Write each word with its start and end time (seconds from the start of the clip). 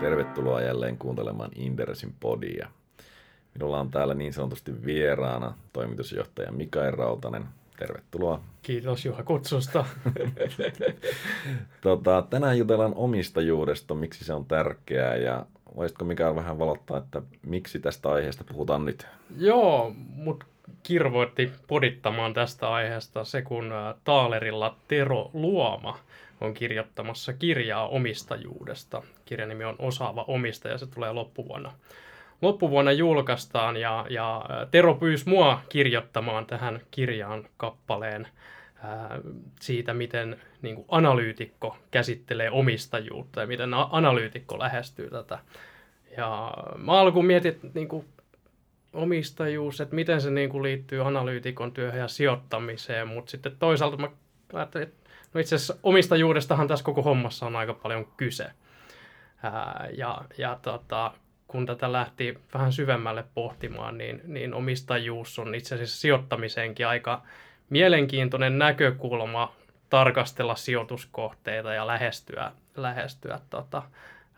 Tervetuloa 0.00 0.60
jälleen 0.60 0.98
kuuntelemaan 0.98 1.50
Inderesin 1.54 2.14
podia. 2.20 2.68
Minulla 3.54 3.80
on 3.80 3.90
täällä 3.90 4.14
niin 4.14 4.32
sanotusti 4.32 4.84
vieraana 4.84 5.54
toimitusjohtaja 5.72 6.52
Mikael 6.52 6.92
Rautanen. 6.92 7.44
Tervetuloa. 7.78 8.40
Kiitos 8.62 9.04
Juha 9.04 9.22
kutsusta. 9.22 9.84
tota, 11.80 12.26
tänään 12.30 12.58
jutellaan 12.58 12.94
omistajuudesta, 12.94 13.94
miksi 13.94 14.24
se 14.24 14.32
on 14.32 14.44
tärkeää 14.44 15.16
ja 15.16 15.46
voisitko 15.76 16.04
Mikael 16.04 16.34
vähän 16.34 16.58
valottaa, 16.58 16.98
että 16.98 17.22
miksi 17.46 17.78
tästä 17.78 18.08
aiheesta 18.08 18.44
puhutaan 18.44 18.84
nyt? 18.84 19.06
Joo, 19.36 19.92
mut 20.14 20.44
kirvoitti 20.82 21.50
podittamaan 21.66 22.34
tästä 22.34 22.68
aiheesta 22.68 23.24
se, 23.24 23.42
kun 23.42 23.72
Taalerilla 24.04 24.76
Tero 24.88 25.30
Luoma 25.32 25.98
on 26.40 26.54
kirjoittamassa 26.54 27.32
kirjaa 27.32 27.88
omistajuudesta. 27.88 29.02
Kirjan 29.24 29.48
nimi 29.48 29.64
on 29.64 29.76
Osaava 29.78 30.24
omistaja, 30.28 30.78
se 30.78 30.86
tulee 30.86 31.12
loppuvuonna. 31.12 31.72
Loppuvuonna 32.42 32.92
julkaistaan 32.92 33.76
ja, 33.76 34.06
ja 34.10 34.44
Tero 34.70 34.94
pyysi 34.94 35.28
mua 35.28 35.60
kirjoittamaan 35.68 36.46
tähän 36.46 36.80
kirjaan 36.90 37.48
kappaleen 37.56 38.28
ää, 38.82 39.18
siitä, 39.60 39.94
miten 39.94 40.40
niin 40.62 40.74
kuin 40.74 40.86
analyytikko 40.88 41.76
käsittelee 41.90 42.50
omistajuutta 42.50 43.40
ja 43.40 43.46
miten 43.46 43.74
analyytikko 43.74 44.58
lähestyy 44.58 45.10
tätä. 45.10 45.38
Ja 46.16 46.54
mä 46.76 46.92
alkuun 46.92 47.26
mietin, 47.26 47.50
että 47.50 47.66
niin 47.74 47.88
kuin 47.88 48.06
omistajuus, 48.92 49.80
että 49.80 49.94
miten 49.94 50.20
se 50.20 50.30
niin 50.30 50.50
kuin 50.50 50.62
liittyy 50.62 51.06
analyytikon 51.06 51.72
työhön 51.72 52.00
ja 52.00 52.08
sijoittamiseen, 52.08 53.08
mutta 53.08 53.30
sitten 53.30 53.56
toisaalta 53.58 53.96
mä 53.96 54.10
ajattelin, 54.52 54.88
että 54.88 54.99
no 55.34 55.40
itse 55.40 55.54
asiassa 55.54 55.76
omistajuudestahan 55.82 56.68
tässä 56.68 56.84
koko 56.84 57.02
hommassa 57.02 57.46
on 57.46 57.56
aika 57.56 57.74
paljon 57.74 58.06
kyse. 58.16 58.46
Ää, 59.42 59.88
ja 59.96 60.24
ja 60.38 60.58
tota, 60.62 61.12
kun 61.48 61.66
tätä 61.66 61.92
lähti 61.92 62.38
vähän 62.54 62.72
syvemmälle 62.72 63.24
pohtimaan, 63.34 63.98
niin, 63.98 64.20
niin 64.24 64.54
omistajuus 64.54 65.38
on 65.38 65.54
itse 65.54 65.74
asiassa 65.74 66.00
sijoittamiseenkin 66.00 66.86
aika 66.86 67.22
mielenkiintoinen 67.70 68.58
näkökulma 68.58 69.52
tarkastella 69.90 70.54
sijoituskohteita 70.54 71.74
ja 71.74 71.86
lähestyä, 71.86 72.52
lähestyä 72.76 73.40
tota, 73.50 73.82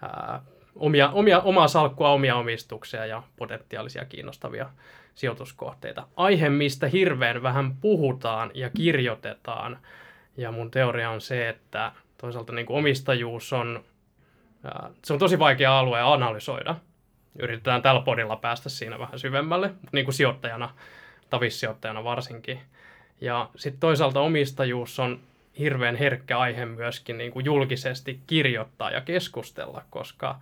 ää, 0.03 0.43
omia, 0.77 1.11
omia, 1.11 1.41
omaa 1.41 1.69
salkkua, 1.69 2.11
omia 2.11 2.37
omistuksia 2.37 3.07
ja 3.07 3.23
potentiaalisia 3.37 4.05
kiinnostavia 4.05 4.71
sijoituskohteita. 5.15 6.07
Aihe, 6.17 6.49
mistä 6.49 6.89
hirveän 6.89 7.43
vähän 7.43 7.77
puhutaan 7.77 8.51
ja 8.55 8.71
kirjoitetaan. 8.71 9.79
Ja 10.37 10.53
mun 10.53 10.71
teoria 10.71 11.11
on 11.11 11.21
se, 11.21 11.49
että 11.49 11.93
toisaalta 12.19 12.53
niin 12.53 12.67
kuin 12.67 12.79
omistajuus 12.79 13.53
on, 13.53 13.85
se 15.05 15.13
on 15.13 15.19
tosi 15.19 15.39
vaikea 15.39 15.79
alue 15.79 16.01
analysoida. 16.01 16.75
Yritetään 17.39 17.83
tällä 17.83 18.01
podilla 18.01 18.37
päästä 18.37 18.69
siinä 18.69 18.99
vähän 18.99 19.19
syvemmälle, 19.19 19.75
niin 19.93 20.05
kuin 20.05 20.15
sijoittajana, 20.15 20.75
tavissijoittajana 21.31 22.05
varsinkin. 22.05 22.61
Ja 23.21 23.51
sitten 23.57 23.81
toisaalta 23.81 24.21
omistajuus 24.21 24.99
on 24.99 25.21
hirveän 25.59 25.97
herkkä 25.97 26.39
aihe 26.39 26.67
myöskin 26.67 27.19
niin 27.19 27.33
kuin 27.33 27.45
julkisesti 27.45 28.21
kirjoittaa 28.27 28.91
ja 28.91 29.01
keskustella, 29.01 29.83
koska 29.91 30.41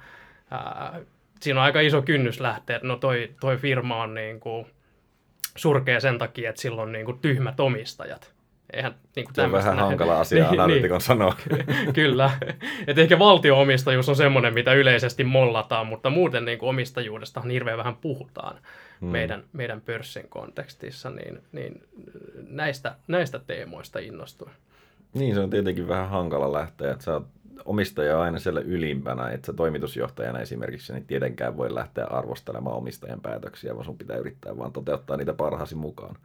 ää, 0.50 1.00
siinä 1.40 1.60
on 1.60 1.64
aika 1.64 1.80
iso 1.80 2.02
kynnys 2.02 2.40
lähteä, 2.40 2.76
että 2.76 2.88
no 2.88 2.96
toi, 2.96 3.30
toi 3.40 3.56
firma 3.56 4.02
on 4.02 4.14
niin 4.14 4.40
kuin 4.40 4.66
surkea 5.56 6.00
sen 6.00 6.18
takia, 6.18 6.50
että 6.50 6.62
sillä 6.62 6.82
on 6.82 6.92
niin 6.92 7.04
kuin 7.04 7.18
tyhmät 7.18 7.60
omistajat. 7.60 8.39
Eihän, 8.72 8.94
niin 9.16 9.24
kuin 9.24 9.34
se 9.34 9.42
on 9.42 9.52
vähän 9.52 9.76
nähdä. 9.76 9.88
hankala 9.88 10.20
asia 10.20 10.44
niin, 10.50 10.60
analytikon 10.60 10.96
niin, 10.96 11.00
sanoa. 11.00 11.36
Kyllä. 11.94 12.30
Et 12.86 12.98
ehkä 12.98 13.18
valtioomistajuus 13.18 14.08
on 14.08 14.16
semmoinen, 14.16 14.54
mitä 14.54 14.72
yleisesti 14.72 15.24
mollataan, 15.24 15.86
mutta 15.86 16.10
muuten 16.10 16.44
niin 16.44 16.58
kuin 16.58 16.70
omistajuudesta 16.70 17.40
hirveän 17.40 17.78
vähän 17.78 17.96
puhutaan 17.96 18.58
hmm. 19.00 19.08
meidän, 19.08 19.44
meidän 19.52 19.80
pörssin 19.80 20.28
kontekstissa, 20.28 21.10
niin, 21.10 21.42
niin 21.52 21.82
näistä, 22.48 22.96
näistä 23.08 23.38
teemoista 23.38 23.98
innostuin. 23.98 24.52
Niin, 25.14 25.34
se 25.34 25.40
on 25.40 25.50
tietenkin 25.50 25.88
vähän 25.88 26.08
hankala 26.08 26.52
lähteä, 26.52 26.92
että 26.92 27.04
sä 27.04 27.12
oot 27.12 27.26
omistaja 27.64 28.20
aina 28.20 28.38
siellä 28.38 28.60
ylimpänä, 28.60 29.30
että 29.30 29.46
sä 29.46 29.52
toimitusjohtajana 29.52 30.40
esimerkiksi 30.40 30.92
niin 30.92 31.06
tietenkään 31.06 31.56
voi 31.56 31.74
lähteä 31.74 32.04
arvostelemaan 32.04 32.76
omistajan 32.76 33.20
päätöksiä, 33.20 33.74
vaan 33.74 33.84
sun 33.84 33.98
pitää 33.98 34.16
yrittää 34.16 34.58
vaan 34.58 34.72
toteuttaa 34.72 35.16
niitä 35.16 35.34
parhaasi 35.34 35.74
mukaan. 35.74 36.16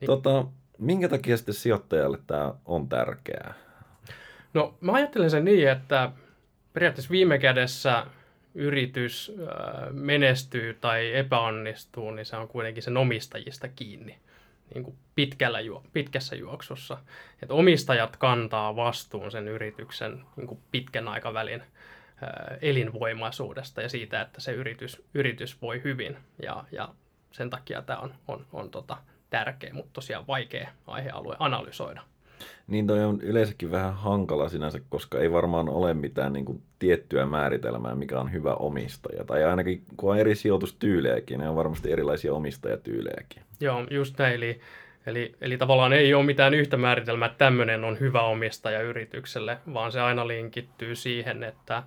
Niin. 0.00 0.06
Tota, 0.06 0.44
minkä 0.78 1.08
takia 1.08 1.36
sitten 1.36 1.54
sijoittajalle 1.54 2.18
tämä 2.26 2.54
on 2.64 2.88
tärkeää? 2.88 3.54
No 4.54 4.74
mä 4.80 4.92
ajattelen 4.92 5.30
sen 5.30 5.44
niin, 5.44 5.68
että 5.68 6.12
periaatteessa 6.72 7.10
viime 7.10 7.38
kädessä 7.38 8.06
yritys 8.54 9.32
menestyy 9.90 10.74
tai 10.74 11.14
epäonnistuu, 11.14 12.10
niin 12.10 12.26
se 12.26 12.36
on 12.36 12.48
kuitenkin 12.48 12.82
sen 12.82 12.96
omistajista 12.96 13.68
kiinni 13.68 14.18
niin 14.74 14.84
kuin 14.84 14.96
pitkällä 15.14 15.60
juo, 15.60 15.84
pitkässä 15.92 16.36
juoksussa. 16.36 16.98
Että 17.42 17.54
omistajat 17.54 18.16
kantaa 18.16 18.76
vastuun 18.76 19.30
sen 19.30 19.48
yrityksen 19.48 20.24
niin 20.36 20.46
kuin 20.46 20.60
pitkän 20.70 21.08
aikavälin 21.08 21.62
elinvoimaisuudesta 22.60 23.82
ja 23.82 23.88
siitä, 23.88 24.20
että 24.20 24.40
se 24.40 24.52
yritys, 24.52 25.02
yritys 25.14 25.62
voi 25.62 25.82
hyvin. 25.84 26.16
Ja, 26.42 26.64
ja 26.72 26.88
sen 27.32 27.50
takia 27.50 27.82
tämä 27.82 27.98
on, 27.98 28.14
on, 28.28 28.46
on 28.52 28.70
tota, 28.70 28.96
tärkeä, 29.34 29.74
mutta 29.74 29.90
tosiaan 29.92 30.26
vaikea 30.26 30.68
aihealue 30.86 31.36
analysoida. 31.38 32.00
Niin 32.66 32.86
toi 32.86 33.04
on 33.04 33.20
yleensäkin 33.20 33.70
vähän 33.70 33.94
hankala 33.94 34.48
sinänsä, 34.48 34.80
koska 34.88 35.18
ei 35.18 35.32
varmaan 35.32 35.68
ole 35.68 35.94
mitään 35.94 36.32
niin 36.32 36.44
kuin, 36.44 36.62
tiettyä 36.78 37.26
määritelmää, 37.26 37.94
mikä 37.94 38.20
on 38.20 38.32
hyvä 38.32 38.54
omistaja. 38.54 39.24
Tai 39.24 39.44
ainakin 39.44 39.82
kun 39.96 40.10
on 40.10 40.18
eri 40.18 40.34
sijoitustyylejäkin, 40.34 41.40
ne 41.40 41.48
on 41.48 41.56
varmasti 41.56 41.92
erilaisia 41.92 42.34
omistajatyylejäkin. 42.34 43.42
Joo, 43.60 43.86
just 43.90 44.18
näin. 44.18 44.34
Eli, 44.34 44.60
eli, 45.06 45.34
eli 45.40 45.58
tavallaan 45.58 45.92
ei 45.92 46.14
ole 46.14 46.24
mitään 46.24 46.54
yhtä 46.54 46.76
määritelmää, 46.76 47.26
että 47.26 47.38
tämmöinen 47.38 47.84
on 47.84 48.00
hyvä 48.00 48.22
omistaja 48.22 48.82
yritykselle, 48.82 49.58
vaan 49.74 49.92
se 49.92 50.00
aina 50.00 50.28
linkittyy 50.28 50.94
siihen, 50.94 51.42
että 51.42 51.82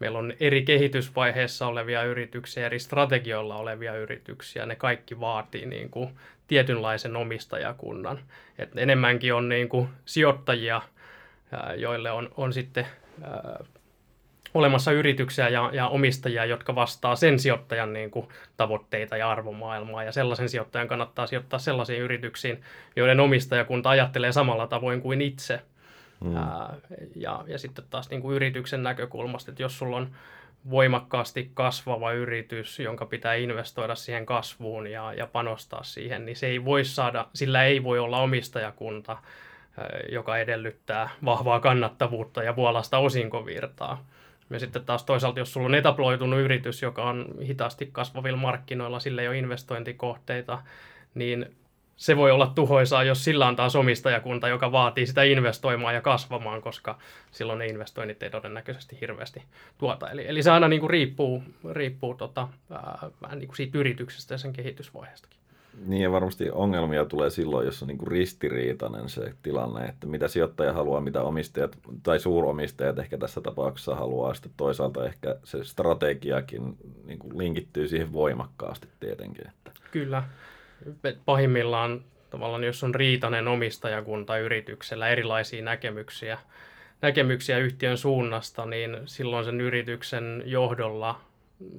meillä 0.00 0.18
on 0.18 0.32
eri 0.40 0.62
kehitysvaiheessa 0.62 1.66
olevia 1.66 2.02
yrityksiä, 2.02 2.66
eri 2.66 2.78
strategioilla 2.78 3.56
olevia 3.56 3.96
yrityksiä. 3.96 4.66
Ne 4.66 4.76
kaikki 4.76 5.20
vaatii 5.20 5.66
niin 5.66 5.90
kuin 5.90 6.10
tietynlaisen 6.50 7.16
omistajakunnan. 7.16 8.18
Et 8.58 8.70
enemmänkin 8.76 9.34
on 9.34 9.48
niin 9.48 9.68
kuin 9.68 9.88
sijoittajia, 10.04 10.82
joille 11.76 12.10
on, 12.10 12.28
on 12.36 12.52
sitten 12.52 12.86
ää, 13.22 13.64
olemassa 14.54 14.92
yrityksiä 14.92 15.48
ja, 15.48 15.70
ja 15.72 15.88
omistajia, 15.88 16.44
jotka 16.44 16.74
vastaa 16.74 17.16
sen 17.16 17.38
sijoittajan 17.38 17.92
niin 17.92 18.10
kuin, 18.10 18.28
tavoitteita 18.56 19.16
ja 19.16 19.30
arvomaailmaa. 19.30 20.04
Ja 20.04 20.12
sellaisen 20.12 20.48
sijoittajan 20.48 20.88
kannattaa 20.88 21.26
sijoittaa 21.26 21.58
sellaisiin 21.58 22.02
yrityksiin, 22.02 22.62
joiden 22.96 23.20
omistajakunta 23.20 23.90
ajattelee 23.90 24.32
samalla 24.32 24.66
tavoin 24.66 25.00
kuin 25.00 25.20
itse. 25.20 25.60
Mm. 26.24 26.36
Ää, 26.36 26.74
ja, 27.16 27.44
ja 27.46 27.58
sitten 27.58 27.84
taas 27.90 28.10
niin 28.10 28.22
kuin 28.22 28.36
yrityksen 28.36 28.82
näkökulmasta, 28.82 29.50
että 29.50 29.62
jos 29.62 29.78
sulla 29.78 29.96
on 29.96 30.10
voimakkaasti 30.70 31.50
kasvava 31.54 32.12
yritys, 32.12 32.78
jonka 32.78 33.06
pitää 33.06 33.34
investoida 33.34 33.94
siihen 33.94 34.26
kasvuun 34.26 34.86
ja, 34.86 35.14
ja 35.14 35.26
panostaa 35.26 35.82
siihen, 35.82 36.26
niin 36.26 36.36
se 36.36 36.46
ei 36.46 36.64
voi 36.64 36.84
saada, 36.84 37.28
sillä 37.34 37.64
ei 37.64 37.84
voi 37.84 37.98
olla 37.98 38.18
omistajakunta, 38.18 39.18
joka 40.12 40.38
edellyttää 40.38 41.10
vahvaa 41.24 41.60
kannattavuutta 41.60 42.42
ja 42.42 42.56
vuolasta 42.56 42.98
osinkovirtaa. 42.98 44.06
Ja 44.50 44.58
sitten 44.58 44.84
taas 44.84 45.04
toisaalta, 45.04 45.38
jos 45.38 45.52
sulla 45.52 45.66
on 45.66 45.74
etaploitunut 45.74 46.40
yritys, 46.40 46.82
joka 46.82 47.04
on 47.04 47.26
hitaasti 47.46 47.88
kasvavilla 47.92 48.38
markkinoilla, 48.38 49.00
sillä 49.00 49.22
ei 49.22 49.28
ole 49.28 49.38
investointikohteita, 49.38 50.62
niin 51.14 51.56
se 52.00 52.16
voi 52.16 52.30
olla 52.30 52.52
tuhoisaa, 52.54 53.04
jos 53.04 53.24
sillä 53.24 53.48
on 53.48 53.56
taas 53.56 53.76
omistajakunta, 53.76 54.48
joka 54.48 54.72
vaatii 54.72 55.06
sitä 55.06 55.22
investoimaan 55.22 55.94
ja 55.94 56.00
kasvamaan, 56.00 56.62
koska 56.62 56.98
silloin 57.30 57.58
ne 57.58 57.66
investoinnit 57.66 58.22
ei 58.22 58.30
todennäköisesti 58.30 58.98
hirveästi 59.00 59.42
tuota. 59.78 60.10
Eli, 60.10 60.28
eli 60.28 60.42
se 60.42 60.50
aina 60.50 60.68
niin 60.68 60.80
kuin 60.80 60.90
riippuu, 60.90 61.42
riippuu 61.72 62.14
tota, 62.14 62.48
ää, 62.70 63.10
vähän 63.22 63.38
niin 63.38 63.48
kuin 63.48 63.56
siitä 63.56 63.78
yrityksestä 63.78 64.34
ja 64.34 64.38
sen 64.38 64.52
kehitysvaiheestakin. 64.52 65.38
Niin 65.86 66.02
ja 66.02 66.12
varmasti 66.12 66.50
ongelmia 66.50 67.04
tulee 67.04 67.30
silloin, 67.30 67.66
jos 67.66 67.82
on 67.82 67.88
niin 67.88 67.98
kuin 67.98 68.08
ristiriitainen 68.08 69.08
se 69.08 69.34
tilanne, 69.42 69.84
että 69.84 70.06
mitä 70.06 70.28
sijoittaja 70.28 70.72
haluaa, 70.72 71.00
mitä 71.00 71.22
omistajat 71.22 71.78
tai 72.02 72.20
suuromistajat 72.20 72.98
ehkä 72.98 73.18
tässä 73.18 73.40
tapauksessa 73.40 73.94
haluaa. 73.94 74.34
Sitten 74.34 74.52
toisaalta 74.56 75.06
ehkä 75.06 75.36
se 75.44 75.64
strategiakin 75.64 76.76
niin 77.04 77.18
kuin 77.18 77.38
linkittyy 77.38 77.88
siihen 77.88 78.12
voimakkaasti 78.12 78.88
tietenkin. 79.00 79.48
Että. 79.48 79.70
Kyllä 79.90 80.22
pahimmillaan 81.24 82.04
tavallaan, 82.30 82.64
jos 82.64 82.84
on 82.84 82.94
riitainen 82.94 83.48
omistajakunta 83.48 84.38
yrityksellä 84.38 85.08
erilaisia 85.08 85.64
näkemyksiä, 85.64 86.38
näkemyksiä 87.02 87.58
yhtiön 87.58 87.98
suunnasta, 87.98 88.66
niin 88.66 88.96
silloin 89.06 89.44
sen 89.44 89.60
yrityksen 89.60 90.42
johdolla 90.46 91.20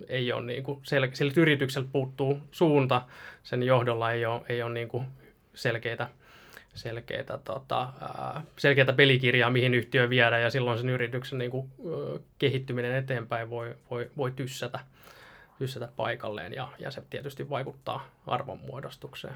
ei 0.07 0.31
ole 0.33 0.45
niin 0.45 0.63
kuin 0.63 0.79
sel- 0.79 1.09
sillä 1.13 1.33
yrityksellä 1.37 1.87
puuttuu 1.91 2.39
suunta, 2.51 3.01
sen 3.43 3.63
johdolla 3.63 4.11
ei 4.11 4.25
ole, 4.25 4.41
ei 4.49 4.63
ole 4.63 4.73
niin 4.73 4.87
kuin 4.87 5.05
selkeitä 5.53 6.07
selkeitä, 6.73 7.37
tota, 7.37 7.93
selkeitä 8.57 8.93
pelikirjaa, 8.93 9.49
mihin 9.49 9.73
yhtiö 9.73 10.09
viedä, 10.09 10.39
ja 10.39 10.49
silloin 10.49 10.77
sen 10.77 10.89
yrityksen 10.89 11.39
niin 11.39 11.51
kuin, 11.51 11.71
kehittyminen 12.39 12.95
eteenpäin 12.95 13.49
voi, 13.49 13.75
voi, 13.91 14.09
voi 14.17 14.31
tyssätä, 14.31 14.79
tyssätä 15.61 15.89
paikalleen, 15.95 16.53
ja, 16.53 16.67
ja 16.79 16.91
se 16.91 17.03
tietysti 17.09 17.49
vaikuttaa 17.49 18.05
arvonmuodostukseen. 18.27 19.33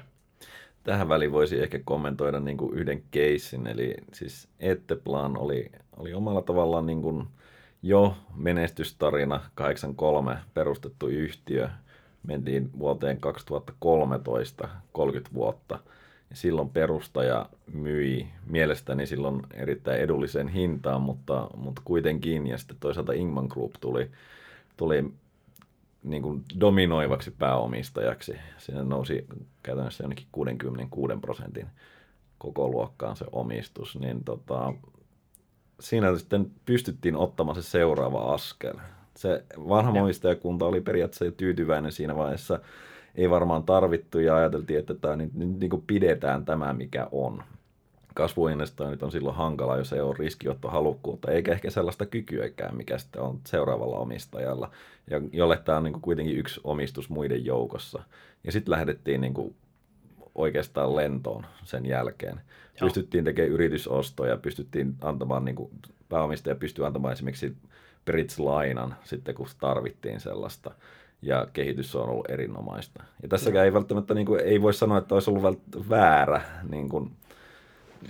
Tähän 0.84 1.08
väliin 1.08 1.32
voisi 1.32 1.62
ehkä 1.62 1.80
kommentoida 1.84 2.40
niin 2.40 2.56
kuin 2.56 2.74
yhden 2.74 3.02
keissin, 3.10 3.66
eli 3.66 3.94
siis 4.12 4.48
Etteplan 4.60 5.38
oli, 5.38 5.72
oli 5.96 6.14
omalla 6.14 6.42
tavallaan 6.42 6.86
niin 6.86 7.02
kuin 7.02 7.26
jo 7.82 8.16
menestystarina, 8.34 9.40
83 9.54 10.38
perustettu 10.54 11.06
yhtiö, 11.06 11.68
mentiin 12.22 12.70
vuoteen 12.78 13.20
2013, 13.20 14.68
30 14.92 15.34
vuotta– 15.34 15.78
silloin 16.32 16.68
perustaja 16.68 17.48
myi 17.72 18.28
mielestäni 18.46 19.06
silloin 19.06 19.42
erittäin 19.54 20.00
edulliseen 20.00 20.48
hintaan, 20.48 21.02
mutta, 21.02 21.50
mutta 21.56 21.82
kuitenkin. 21.84 22.46
Ja 22.46 22.58
sitten 22.58 22.76
toisaalta 22.80 23.12
Ingman 23.12 23.46
Group 23.50 23.72
tuli, 23.80 24.10
tuli 24.76 25.04
niin 26.06 26.22
kuin 26.22 26.44
dominoivaksi 26.60 27.30
pääomistajaksi. 27.30 28.36
Siinä 28.58 28.84
nousi 28.84 29.26
käytännössä 29.62 30.04
jonnekin 30.04 30.26
66 30.32 31.14
prosentin 31.20 31.66
koko 32.38 32.68
luokkaan 32.68 33.16
se 33.16 33.24
omistus. 33.32 33.98
Niin 33.98 34.24
tota, 34.24 34.72
siinä 35.80 36.16
sitten 36.18 36.50
pystyttiin 36.64 37.16
ottamaan 37.16 37.56
se 37.56 37.62
seuraava 37.62 38.34
askel. 38.34 38.74
Se 39.16 39.44
vanha 39.68 40.02
omistajakunta 40.02 40.66
oli 40.66 40.80
periaatteessa 40.80 41.24
jo 41.24 41.30
tyytyväinen 41.30 41.92
siinä 41.92 42.16
vaiheessa 42.16 42.60
ei 43.14 43.30
varmaan 43.30 43.62
tarvittu 43.62 44.18
ja 44.18 44.36
ajateltiin, 44.36 44.78
että 44.78 44.94
tämä 44.94 45.16
nyt, 45.16 45.34
nyt 45.34 45.58
niin 45.58 45.70
kuin 45.70 45.84
pidetään 45.86 46.44
tämä, 46.44 46.72
mikä 46.72 47.08
on. 47.12 47.42
Kasvuinvestoinnit 48.16 49.02
on 49.02 49.12
silloin 49.12 49.36
hankala, 49.36 49.76
jos 49.76 49.92
ei 49.92 50.00
ole 50.00 50.16
riskiottohalukkuutta, 50.18 51.30
eikä 51.30 51.52
ehkä 51.52 51.70
sellaista 51.70 52.06
kykyäkään, 52.06 52.76
mikä 52.76 52.98
sitten 52.98 53.22
on 53.22 53.40
seuraavalla 53.46 53.98
omistajalla, 53.98 54.70
ja 55.10 55.20
jolle 55.32 55.56
tämä 55.56 55.78
on 55.78 55.84
niin 55.84 55.92
kuin 55.92 56.02
kuitenkin 56.02 56.38
yksi 56.38 56.60
omistus 56.64 57.10
muiden 57.10 57.44
joukossa. 57.44 58.02
Ja 58.44 58.52
sitten 58.52 58.72
lähdettiin 58.72 59.20
niin 59.20 59.34
kuin 59.34 59.54
oikeastaan 60.34 60.96
lentoon 60.96 61.46
sen 61.64 61.86
jälkeen. 61.86 62.34
Joo. 62.34 62.86
Pystyttiin 62.86 63.24
tekemään 63.24 63.52
yritysostoja, 63.52 64.36
pystyttiin 64.36 64.94
antamaan, 65.00 65.44
niin 65.44 65.56
kuin, 65.56 65.70
pääomistaja 66.08 66.56
pystyi 66.56 66.84
antamaan 66.84 67.12
esimerkiksi 67.12 67.56
Brits-lainan 68.04 68.94
sitten, 69.04 69.34
kun 69.34 69.46
tarvittiin 69.60 70.20
sellaista 70.20 70.70
ja 71.22 71.46
kehitys 71.52 71.96
on 71.96 72.08
ollut 72.08 72.30
erinomaista. 72.30 73.04
Ja 73.22 73.28
tässäkään 73.28 73.64
ei 73.64 73.72
välttämättä, 73.72 74.14
niin 74.14 74.26
kuin, 74.26 74.40
ei 74.40 74.62
voi 74.62 74.74
sanoa, 74.74 74.98
että 74.98 75.14
olisi 75.14 75.30
ollut 75.30 75.60
väärä 75.90 76.40
niin 76.70 76.88
kuin, 76.88 77.10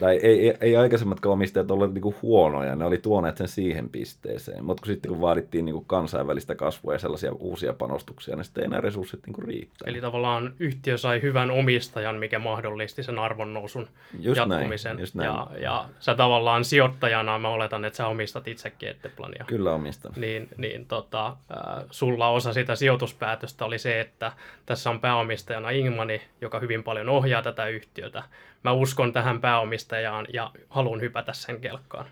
tai 0.01 0.17
ei, 0.23 0.49
ei, 0.49 0.57
ei 0.61 0.77
aikaisemmatkaan 0.77 1.33
omistajat 1.33 1.71
olleet 1.71 1.93
niinku 1.93 2.15
huonoja, 2.23 2.77
ne 2.77 2.85
oli 2.85 2.99
tuoneet 2.99 3.37
sen 3.37 3.49
siihen 3.49 3.89
pisteeseen. 3.89 4.65
Mutta 4.65 4.81
kun 4.81 4.87
sitten 4.87 5.13
kun 5.13 5.21
vaadittiin 5.21 5.65
niinku 5.65 5.81
kansainvälistä 5.81 6.55
kasvua 6.55 6.93
ja 6.93 6.99
sellaisia 6.99 7.33
uusia 7.33 7.73
panostuksia, 7.73 8.37
niin 8.37 8.45
sitten 8.45 8.65
ei 8.65 8.71
nämä 8.71 8.81
resurssit 8.81 9.21
niinku 9.27 9.41
riittää. 9.41 9.91
Eli 9.91 10.01
tavallaan 10.01 10.55
yhtiö 10.59 10.99
sai 10.99 11.23
hyvän 11.23 11.51
omistajan, 11.51 12.17
mikä 12.17 12.39
mahdollisti 12.39 13.03
sen 13.03 13.19
arvonnousun 13.19 13.89
just 14.21 14.37
jatkumisen. 14.37 14.91
Näin, 14.91 15.01
just 15.01 15.15
näin. 15.15 15.27
Ja, 15.27 15.47
ja 15.61 15.89
sä 16.01 16.15
tavallaan 16.15 16.65
sijoittajana, 16.65 17.39
mä 17.39 17.49
oletan, 17.49 17.85
että 17.85 17.97
sä 17.97 18.07
omistat 18.07 18.49
itsekin 18.49 18.89
Etteplania. 18.89 19.45
Kyllä 19.47 19.73
omistan. 19.73 20.13
Niin, 20.17 20.49
niin 20.57 20.87
tota, 20.87 21.27
äh, 21.27 21.85
sulla 21.91 22.29
osa 22.29 22.53
sitä 22.53 22.77
sijoituspäätöstä 22.77 23.65
oli 23.65 23.79
se, 23.79 24.01
että 24.01 24.33
tässä 24.67 24.91
on 24.91 25.01
pääomistajana 25.01 25.71
Ingmani, 25.71 26.21
joka 26.41 26.61
hyvin 26.61 26.83
paljon 26.83 27.09
ohjaa 27.09 27.43
tätä 27.43 27.67
yhtiötä. 27.67 28.23
Mä 28.67 28.73
uskon 28.73 29.13
tähän 29.13 29.41
pääomistajaan 29.41 30.19
omistajaan 30.19 30.27
ja 30.33 30.67
haluan 30.69 31.01
hypätä 31.01 31.33
sen 31.33 31.61
kelkkaan. 31.61 32.07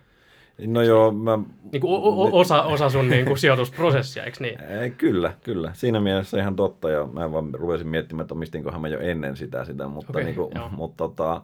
No 0.66 0.82
joo, 0.82 1.12
mä... 1.12 1.38
Niin 1.72 1.80
kuin 1.80 2.02
osa, 2.32 2.62
osa 2.62 2.90
sun 2.90 3.08
niin 3.10 3.26
kuin 3.26 3.38
sijoitusprosessia, 3.38 4.24
eikö 4.24 4.36
niin? 4.40 4.58
Kyllä, 4.96 5.32
kyllä. 5.42 5.70
Siinä 5.74 6.00
mielessä 6.00 6.40
ihan 6.40 6.56
totta, 6.56 6.90
ja 6.90 7.06
mä 7.06 7.32
vaan 7.32 7.54
rupesin 7.54 7.88
miettimään, 7.88 8.24
että 8.24 8.34
omistinkohan 8.34 8.80
mä 8.80 8.88
jo 8.88 9.00
ennen 9.00 9.36
sitä, 9.36 9.64
sitä 9.64 9.88
mutta, 9.88 10.12
okay, 10.12 10.24
niin 10.24 10.34
kuin, 10.34 10.52
mutta 10.70 10.96
tota, 10.96 11.42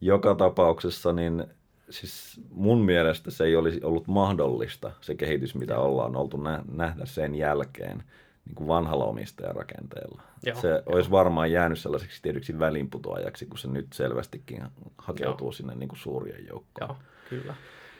joka 0.00 0.34
tapauksessa 0.34 1.12
niin 1.12 1.44
siis 1.90 2.40
mun 2.50 2.84
mielestä 2.84 3.30
se 3.30 3.44
ei 3.44 3.56
olisi 3.56 3.80
ollut 3.82 4.06
mahdollista, 4.06 4.90
se 5.00 5.14
kehitys, 5.14 5.54
mitä 5.54 5.78
ollaan 5.78 6.16
oltu 6.16 6.40
nähdä 6.72 7.04
sen 7.04 7.34
jälkeen 7.34 8.02
niin 8.46 8.54
kuin 8.54 8.68
vanhalla 8.68 9.04
omistajarakenteella. 9.04 10.22
Joo, 10.42 10.60
se 10.60 10.68
joo. 10.68 10.82
olisi 10.86 11.10
varmaan 11.10 11.52
jäänyt 11.52 11.78
sellaiseksi 11.78 12.22
tietyksi 12.22 12.58
välinputoajaksi, 12.58 13.46
kun 13.46 13.58
se 13.58 13.68
nyt 13.68 13.92
selvästikin 13.92 14.64
hakeutuu 14.98 15.46
joo. 15.46 15.52
sinne 15.52 15.74
niin 15.74 15.88
kuin 15.88 15.98
suurien 15.98 16.46
joukkoon. 16.46 16.88
Joo, 16.88 16.98
kyllä. 17.30 17.54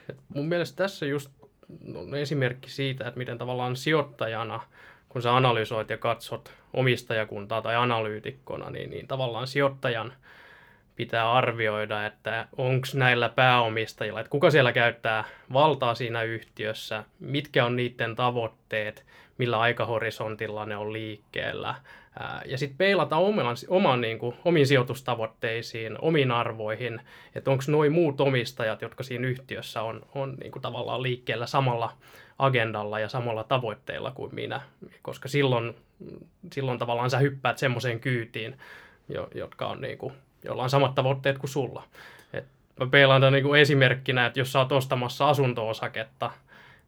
Et 0.08 0.16
mun 0.28 0.48
mielestä 0.48 0.76
tässä 0.76 1.06
just 1.06 1.30
on 1.94 2.14
esimerkki 2.14 2.70
siitä, 2.70 3.08
että 3.08 3.18
miten 3.18 3.38
tavallaan 3.38 3.76
sijoittajana, 3.76 4.60
kun 5.08 5.22
sä 5.22 5.36
analysoit 5.36 5.90
ja 5.90 5.98
katsot 5.98 6.52
omistajakuntaa 6.72 7.62
tai 7.62 7.76
analyytikkona, 7.76 8.70
niin, 8.70 8.90
niin 8.90 9.08
tavallaan 9.08 9.46
sijoittajan 9.46 10.12
pitää 10.96 11.32
arvioida, 11.32 12.06
että 12.06 12.48
onko 12.56 12.86
näillä 12.94 13.28
pääomistajilla, 13.28 14.20
että 14.20 14.30
kuka 14.30 14.50
siellä 14.50 14.72
käyttää 14.72 15.24
valtaa 15.52 15.94
siinä 15.94 16.22
yhtiössä, 16.22 17.04
mitkä 17.20 17.64
on 17.64 17.76
niiden 17.76 18.16
tavoitteet, 18.16 19.06
millä 19.38 19.60
aikahorisontilla 19.60 20.66
ne 20.66 20.76
on 20.76 20.92
liikkeellä. 20.92 21.74
Ja 22.44 22.58
sitten 22.58 22.78
peilata 22.78 23.16
oman, 23.16 23.56
oman, 23.68 24.00
niin 24.00 24.18
kuin, 24.18 24.36
omiin 24.44 24.66
sijoitustavoitteisiin, 24.66 25.98
omiin 26.00 26.30
arvoihin, 26.30 27.00
että 27.34 27.50
onko 27.50 27.64
nuo 27.68 27.90
muut 27.90 28.20
omistajat, 28.20 28.82
jotka 28.82 29.02
siinä 29.02 29.28
yhtiössä 29.28 29.82
on, 29.82 30.02
on 30.14 30.34
niin 30.40 30.52
kuin 30.52 30.62
tavallaan 30.62 31.02
liikkeellä 31.02 31.46
samalla 31.46 31.92
agendalla 32.38 33.00
ja 33.00 33.08
samalla 33.08 33.44
tavoitteilla 33.44 34.10
kuin 34.10 34.34
minä, 34.34 34.60
koska 35.02 35.28
silloin, 35.28 35.74
silloin 36.52 36.78
tavallaan 36.78 37.10
sä 37.10 37.18
hyppäät 37.18 37.58
semmoiseen 37.58 38.00
kyytiin, 38.00 38.58
jo, 39.08 39.28
jotka 39.34 39.66
on 39.66 39.80
niin 39.80 39.98
kuin, 39.98 40.12
jolla 40.44 40.62
on 40.62 40.70
samat 40.70 40.94
tavoitteet 40.94 41.38
kuin 41.38 41.50
sulla. 41.50 41.82
Et 42.32 42.44
mä 42.80 42.86
peilaan 42.86 43.20
tämän 43.20 43.32
niin 43.32 43.56
esimerkkinä, 43.56 44.26
että 44.26 44.40
jos 44.40 44.52
sä 44.52 44.58
oot 44.58 44.72
ostamassa 44.72 45.28
asunto-osaketta– 45.28 46.30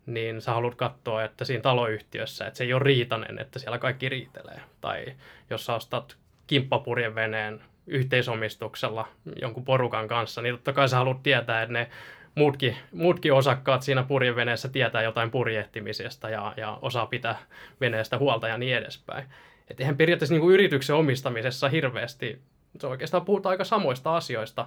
niin 0.09 0.41
sä 0.41 0.53
haluat 0.53 0.75
katsoa, 0.75 1.25
että 1.25 1.45
siinä 1.45 1.62
taloyhtiössä, 1.62 2.47
että 2.47 2.59
se 2.59 2.65
ei 2.65 2.73
ole 2.73 2.83
riitainen, 2.83 3.39
että 3.39 3.59
siellä 3.59 3.79
kaikki 3.79 4.09
riitelee. 4.09 4.61
Tai 4.81 5.15
jos 5.50 5.67
sä 5.67 5.75
ostat 5.75 6.17
kimppapurjeveneen 6.47 7.61
yhteisomistuksella 7.87 9.09
jonkun 9.41 9.65
porukan 9.65 10.09
kanssa, 10.09 10.43
niin 10.43 10.55
totta 10.55 10.73
kai 10.73 10.89
sä 10.89 10.97
haluat 10.97 11.23
tietää, 11.23 11.62
että 11.62 11.73
ne 11.73 11.89
muutkin, 12.35 12.77
muutkin 12.93 13.33
osakkaat 13.33 13.83
siinä 13.83 14.03
purjeveneessä 14.03 14.69
tietää 14.69 15.03
jotain 15.03 15.31
purjehtimisesta 15.31 16.31
ja, 16.31 16.55
ja 16.56 16.79
osaa 16.83 17.07
pitää 17.07 17.38
veneestä 17.81 18.19
huolta 18.19 18.49
ja 18.49 18.59
niin 18.59 18.76
edespäin. 18.76 19.25
Että 19.71 19.83
eihän 19.83 19.97
periaatteessa 19.97 20.35
niin 20.35 20.43
kuin 20.43 20.55
yrityksen 20.55 20.97
omistamisessa 20.97 21.69
hirveästi, 21.69 22.38
se 22.80 22.87
oikeastaan 22.87 23.25
puhutaan 23.25 23.50
aika 23.50 23.64
samoista 23.64 24.16
asioista, 24.16 24.66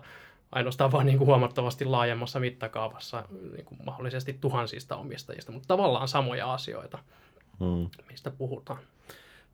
ainoastaan 0.52 0.92
vaan 0.92 1.06
niin 1.06 1.18
kuin 1.18 1.28
huomattavasti 1.28 1.86
laajemmassa 1.86 2.40
mittakaavassa 2.40 3.24
niin 3.56 3.66
kuin 3.66 3.80
mahdollisesti 3.86 4.38
tuhansista 4.42 4.96
omistajista, 4.96 5.52
mutta 5.52 5.68
tavallaan 5.68 6.08
samoja 6.08 6.54
asioita, 6.54 7.00
hmm. 7.60 7.90
mistä 8.10 8.32
puhutaan. 8.32 8.80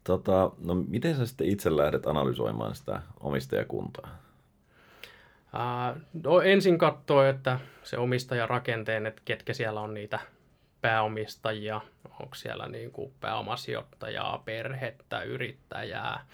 Tota, 0.04 0.52
no 0.66 0.76
miten 0.76 1.16
sä 1.16 1.26
sitten 1.26 1.50
itse 1.50 1.78
lähdet 1.78 2.08
analysoimaan 2.08 2.76
sitä 2.76 3.02
omistajakuntaa? 3.20 4.10
Ää, 5.54 5.96
no 6.24 6.42
ensin 6.42 6.78
katsoo, 6.78 7.24
että 7.24 7.60
se 7.84 7.98
omistajarakenteen, 7.98 9.06
että 9.06 9.22
ketkä 9.26 9.54
siellä 9.54 9.82
on 9.82 9.94
niitä 9.94 10.20
pääomistajia, 10.82 11.82
onko 12.20 12.36
siellä 12.36 12.68
niin 12.68 12.92
kuin 12.92 13.14
pääomasijoittajaa, 13.20 14.42
perhettä, 14.46 15.22
yrittäjää, 15.22 16.26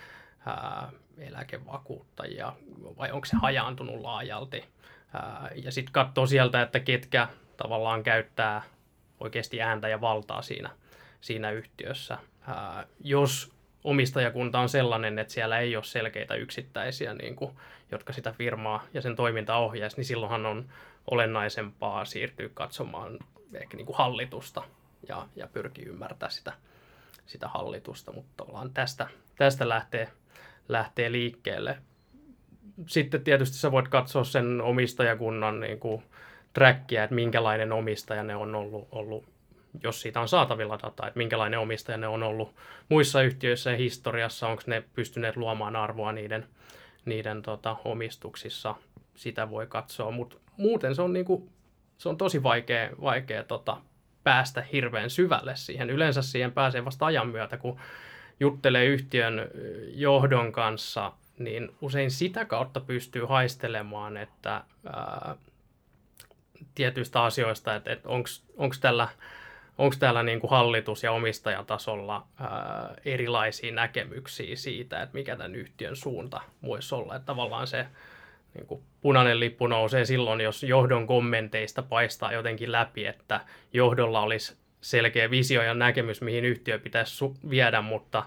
ää, 0.46 0.92
eläkevakuuttajia 1.18 2.54
vai 2.98 3.12
onko 3.12 3.26
se 3.26 3.38
hajaantunut 3.42 4.02
laajalti. 4.02 4.66
Ja 5.56 5.72
sitten 5.72 5.94
katsoo 5.94 6.26
sieltä, 6.26 6.62
että 6.62 6.80
ketkä 6.80 7.28
tavallaan 7.58 8.04
käyttää 8.04 8.62
oikeasti 9.20 9.62
ääntä 9.62 9.88
ja 9.88 10.02
valtaa 10.02 10.42
siinä, 10.42 10.70
siinä 11.22 11.52
yhtiössä. 11.52 12.18
Jos 13.04 13.54
omistajakunta 13.84 14.60
on 14.60 14.70
sellainen, 14.70 15.20
että 15.20 15.34
siellä 15.34 15.60
ei 15.60 15.76
ole 15.76 15.84
selkeitä 15.84 16.36
yksittäisiä, 16.36 17.14
niin 17.14 17.36
kuin, 17.36 17.58
jotka 17.92 18.14
sitä 18.14 18.32
firmaa 18.32 18.84
ja 18.94 19.02
sen 19.02 19.16
toimintaa 19.16 19.60
ohjaisi, 19.60 19.98
niin 19.98 20.06
silloinhan 20.06 20.46
on 20.46 20.70
olennaisempaa 21.12 22.06
siirtyä 22.06 22.50
katsomaan 22.54 23.20
ehkä 23.54 23.78
niin 23.78 23.86
kuin 23.86 23.98
hallitusta 23.98 24.64
ja, 25.08 25.28
ja 25.36 25.48
pyrkii 25.48 25.86
ymmärtää 25.86 26.30
sitä, 26.30 26.54
sitä 27.26 27.48
hallitusta, 27.48 28.12
mutta 28.12 28.46
tästä, 28.74 29.08
tästä 29.36 29.70
lähtee 29.70 30.10
lähtee 30.70 31.12
liikkeelle. 31.12 31.78
Sitten 32.88 33.24
tietysti 33.24 33.58
sä 33.58 33.72
voit 33.72 33.88
katsoa 33.88 34.24
sen 34.24 34.62
omistajakunnan 34.62 35.60
niin 35.60 35.80
kuin 35.80 36.04
trackia, 36.54 37.04
että 37.04 37.16
minkälainen 37.16 37.72
omistaja 37.72 38.24
ne 38.24 38.36
on 38.36 38.56
ollut, 38.56 38.88
ollut 38.92 39.26
jos 39.84 40.02
siitä 40.02 40.22
on 40.22 40.28
saatavilla 40.28 40.80
dataa, 40.84 41.08
että 41.08 41.18
minkälainen 41.18 41.60
omistaja 41.60 41.98
ne 41.98 42.08
on 42.08 42.24
ollut 42.24 42.56
muissa 42.90 43.22
yhtiöissä 43.22 43.72
ja 43.72 43.78
historiassa, 43.78 44.48
onko 44.48 44.64
ne 44.66 44.84
pystyneet 44.94 45.38
luomaan 45.38 45.76
arvoa 45.76 46.12
niiden, 46.12 46.46
niiden 47.06 47.42
tota, 47.42 47.78
omistuksissa. 47.86 48.76
sitä 49.16 49.50
voi 49.50 49.68
katsoa, 49.68 50.12
mutta 50.12 50.36
muuten 50.58 50.96
se 50.96 51.02
on, 51.02 51.14
niin 51.14 51.26
kuin, 51.26 51.50
se 51.98 52.10
on 52.10 52.18
tosi 52.18 52.44
vaikea, 52.44 52.90
vaikea 53.02 53.44
tota, 53.44 53.78
päästä 54.24 54.66
hirveän 54.74 55.10
syvälle 55.10 55.56
siihen. 55.56 55.90
Yleensä 55.90 56.22
siihen 56.22 56.52
pääsee 56.52 56.86
vasta 56.86 57.06
ajan 57.06 57.28
myötä, 57.28 57.58
kun 57.58 57.80
juttelee 58.40 58.86
yhtiön 58.86 59.50
johdon 59.94 60.52
kanssa, 60.52 61.12
niin 61.38 61.76
usein 61.82 62.12
sitä 62.12 62.46
kautta 62.46 62.80
pystyy 62.80 63.26
haistelemaan, 63.26 64.18
että 64.18 64.64
ää, 64.94 65.36
tietyistä 66.76 67.24
asioista, 67.24 67.76
että, 67.76 67.92
että 67.92 68.10
onko 68.58 68.76
tällä, 68.82 69.08
onks 69.78 69.98
täällä 69.98 70.24
niin 70.24 70.40
kuin 70.40 70.52
hallitus- 70.52 71.04
ja 71.04 71.12
omistajatasolla 71.12 72.28
ää, 72.40 72.94
erilaisia 73.06 73.74
näkemyksiä 73.74 74.56
siitä, 74.56 75.02
että 75.02 75.14
mikä 75.14 75.36
tämän 75.36 75.56
yhtiön 75.56 75.96
suunta 75.96 76.42
voisi 76.64 76.96
olla. 76.96 77.16
Että 77.16 77.26
tavallaan 77.26 77.68
se 77.68 77.88
niin 78.54 78.68
kuin 78.68 78.84
punainen 79.02 79.40
lippu 79.40 79.68
nousee 79.68 80.06
silloin, 80.06 80.42
jos 80.42 80.64
johdon 80.64 81.08
kommenteista 81.08 81.84
paistaa 81.84 82.34
jotenkin 82.34 82.72
läpi, 82.72 83.06
että 83.06 83.42
johdolla 83.74 84.22
olisi 84.22 84.63
selkeä 84.84 85.30
visio 85.30 85.62
ja 85.62 85.74
näkemys, 85.74 86.22
mihin 86.22 86.46
yhtiö 86.46 86.80
pitäisi 86.80 87.26
su- 87.26 87.50
viedä, 87.50 87.82
mutta, 87.82 88.24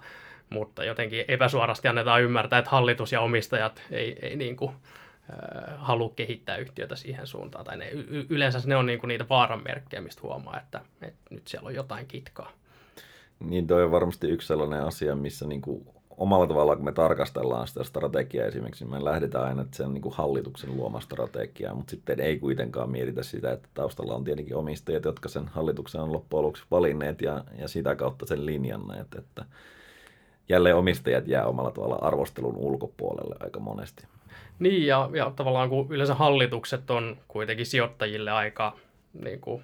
mutta 0.50 0.84
jotenkin 0.84 1.25
epäsuorasti 1.28 1.88
annetaan 1.88 2.22
ymmärtää, 2.22 2.58
että 2.58 2.70
hallitus 2.70 3.12
ja 3.12 3.20
omistajat 3.20 3.82
ei, 3.90 4.18
ei 4.22 4.36
niin 4.36 4.56
kuin, 4.56 4.70
äh, 4.70 5.75
halua 5.76 6.12
kehittää 6.16 6.56
yhtiötä 6.56 6.96
siihen 6.96 7.26
suuntaan. 7.26 7.64
Tai 7.64 7.76
ne, 7.76 7.88
y- 7.90 8.26
yleensä 8.28 8.60
ne 8.66 8.76
on 8.76 8.86
niin 8.86 8.98
kuin 8.98 9.08
niitä 9.08 9.26
vaaranmerkkejä, 9.28 10.00
mistä 10.00 10.22
huomaa, 10.22 10.60
että, 10.60 10.80
että 11.02 11.34
nyt 11.34 11.48
siellä 11.48 11.66
on 11.66 11.75
jotain 11.75 12.06
kitkaa. 12.06 12.52
Niin 13.40 13.66
toi 13.66 13.84
on 13.84 13.90
varmasti 13.90 14.28
yksi 14.28 14.48
sellainen 14.48 14.82
asia, 14.82 15.14
missä 15.14 15.46
niin 15.46 15.62
kuin 15.62 15.86
omalla 16.16 16.46
tavallaan, 16.46 16.78
kun 16.78 16.85
me 16.85 16.92
tarkastellaan 16.92 17.68
sitä 17.68 17.85
strategiaa 17.85 18.46
esimerkiksi, 18.46 18.85
niin 18.85 18.94
me 18.94 19.04
lähdetään 19.04 19.44
aina, 19.44 19.62
että 19.62 19.76
se 19.76 19.85
on 19.85 19.94
niin 19.94 20.02
kuin 20.02 20.14
hallituksen 20.14 20.76
luoma 20.76 21.00
strategia, 21.00 21.75
mutta 21.75 21.90
sitten 21.90 22.20
ei 22.20 22.38
kuitenkaan 22.38 22.90
mietitä 22.90 23.23
sitä, 23.23 23.52
että 23.52 23.68
taustalla 23.75 24.14
on 24.14 24.25
tietenkin 24.25 24.56
omistajat, 24.56 25.04
jotka 25.04 25.28
sen 25.28 25.49
hallituksen 25.49 26.00
on 26.00 26.12
loppujen 26.12 26.42
lopuksi 26.42 26.64
valinneet 26.70 27.23
ja, 27.23 27.44
ja 27.58 27.68
sitä 27.68 27.94
kautta 27.94 28.26
sen 28.26 28.46
linjanneet, 28.46 29.14
että 29.18 29.44
jälleen 30.49 30.76
omistajat 30.76 31.28
jää 31.28 31.46
omalla 31.46 31.70
tavalla 31.70 31.99
arvostelun 32.02 32.56
ulkopuolelle 32.56 33.37
aika 33.40 33.61
monesti. 33.61 34.06
Niin, 34.58 34.87
ja, 34.87 35.11
ja 35.12 35.32
tavallaan 35.37 35.68
kun 35.68 35.87
yleensä 35.90 36.14
hallitukset 36.14 36.90
on 36.90 37.16
kuitenkin 37.28 37.66
sijoittajille 37.66 38.30
aika 38.30 38.76
niin 39.23 39.40
kuin, 39.40 39.62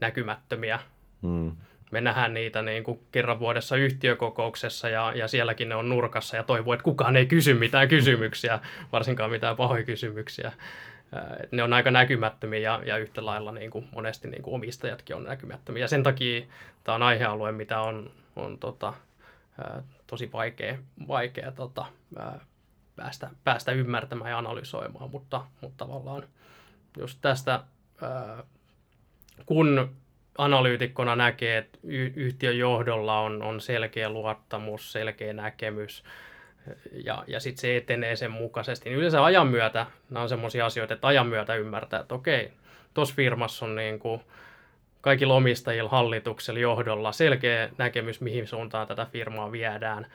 näkymättömiä, 0.00 0.78
hmm 1.22 1.52
me 1.90 2.00
nähdään 2.00 2.34
niitä 2.34 2.62
niin 2.62 2.84
kuin 2.84 3.00
kerran 3.12 3.38
vuodessa 3.38 3.76
yhtiökokouksessa 3.76 4.88
ja, 4.88 5.12
ja 5.14 5.28
sielläkin 5.28 5.68
ne 5.68 5.74
on 5.74 5.88
nurkassa 5.88 6.36
ja 6.36 6.42
toivoo, 6.42 6.74
että 6.74 6.84
kukaan 6.84 7.16
ei 7.16 7.26
kysy 7.26 7.54
mitään 7.54 7.88
kysymyksiä, 7.88 8.60
varsinkaan 8.92 9.30
mitään 9.30 9.56
pahoja 9.56 9.84
kysymyksiä. 9.84 10.52
Et 11.42 11.52
ne 11.52 11.62
on 11.62 11.72
aika 11.72 11.90
näkymättömiä 11.90 12.60
ja, 12.60 12.82
ja 12.86 12.96
yhtä 12.96 13.26
lailla 13.26 13.52
niin 13.52 13.70
kuin 13.70 13.88
monesti 13.94 14.28
niin 14.28 14.42
kuin 14.42 14.54
omistajatkin 14.54 15.16
on 15.16 15.24
näkymättömiä. 15.24 15.84
Ja 15.84 15.88
sen 15.88 16.02
takia 16.02 16.46
tämä 16.84 16.96
on 16.96 17.02
aihealue, 17.02 17.52
mitä 17.52 17.80
on, 17.80 18.10
on 18.36 18.58
tota, 18.58 18.94
tosi 20.06 20.32
vaikea, 20.32 20.78
vaikea 21.08 21.52
tota, 21.52 21.86
ää, 22.18 22.40
päästä, 22.96 23.30
päästä 23.44 23.72
ymmärtämään 23.72 24.30
ja 24.30 24.38
analysoimaan, 24.38 25.10
mutta, 25.10 25.44
mutta 25.60 25.84
tavallaan 25.84 26.22
just 26.98 27.18
tästä, 27.20 27.60
kun 29.46 29.90
analyytikkona 30.44 31.16
näkee, 31.16 31.58
että 31.58 31.78
yhtiön 32.16 32.58
johdolla 32.58 33.20
on, 33.20 33.42
on 33.42 33.60
selkeä 33.60 34.10
luottamus, 34.10 34.92
selkeä 34.92 35.32
näkemys, 35.32 36.04
ja, 37.04 37.24
ja 37.26 37.40
sitten 37.40 37.60
se 37.60 37.76
etenee 37.76 38.16
sen 38.16 38.30
mukaisesti. 38.30 38.88
Niin 38.88 38.98
yleensä 38.98 39.24
ajan 39.24 39.46
myötä, 39.46 39.86
nämä 40.10 40.22
on 40.22 40.28
sellaisia 40.28 40.66
asioita, 40.66 40.94
että 40.94 41.06
ajan 41.06 41.26
myötä 41.26 41.54
ymmärtää, 41.54 42.00
että 42.00 42.14
okei, 42.14 42.52
tuossa 42.94 43.14
firmassa 43.14 43.66
on 43.66 43.76
niin 43.76 43.98
kuin 43.98 44.20
kaikilla 45.00 45.34
omistajilla, 45.34 45.90
hallituksella, 45.90 46.60
johdolla 46.60 47.12
selkeä 47.12 47.68
näkemys, 47.78 48.20
mihin 48.20 48.46
suuntaan 48.46 48.86
tätä 48.86 49.06
firmaa 49.12 49.52
viedään. 49.52 50.06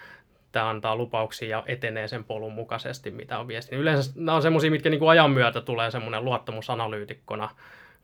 Tämä 0.51 0.69
antaa 0.69 0.95
lupauksia 0.95 1.49
ja 1.49 1.63
etenee 1.67 2.07
sen 2.07 2.23
polun 2.23 2.53
mukaisesti, 2.53 3.11
mitä 3.11 3.39
on 3.39 3.47
viesti. 3.47 3.75
Yleensä 3.75 4.11
nämä 4.15 4.35
on 4.35 4.41
sellaisia, 4.41 4.71
mitkä 4.71 4.89
niin 4.89 4.99
kuin 4.99 5.09
ajan 5.09 5.31
myötä 5.31 5.61
tulee 5.61 5.91
semmoinen 5.91 6.25
luottamusanalyytikkona 6.25 7.49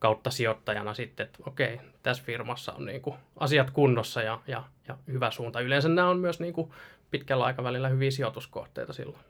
kautta 0.01 0.31
sijoittajana 0.31 0.93
sitten, 0.93 1.25
että 1.25 1.39
okei, 1.45 1.79
tässä 2.03 2.23
firmassa 2.23 2.73
on 2.73 2.85
niin 2.85 3.01
kuin 3.01 3.15
asiat 3.37 3.71
kunnossa 3.71 4.21
ja, 4.21 4.41
ja, 4.47 4.63
ja 4.87 4.97
hyvä 5.07 5.31
suunta. 5.31 5.61
Yleensä 5.61 5.89
nämä 5.89 6.09
on 6.09 6.19
myös 6.19 6.39
niin 6.39 6.53
kuin 6.53 6.71
pitkällä 7.11 7.45
aikavälillä 7.45 7.89
hyviä 7.89 8.11
sijoituskohteita 8.11 8.93
silloin. 8.93 9.23